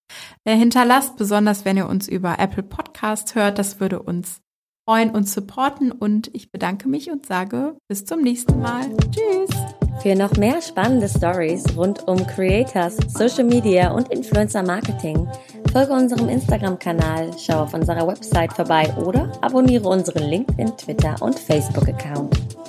[0.45, 3.59] Äh, hinterlasst, besonders wenn ihr uns über Apple Podcast hört.
[3.59, 4.43] Das würde uns
[4.91, 5.93] freuen und supporten.
[5.93, 8.87] Und ich bedanke mich und sage bis zum nächsten Mal.
[9.13, 9.57] Tschüss.
[10.03, 15.29] Für noch mehr spannende Stories rund um Creators, Social Media und Influencer Marketing
[15.73, 22.60] folge unserem Instagram-Kanal, schau auf unserer Website vorbei oder abonniere unseren LinkedIn, Twitter und Facebook-Account.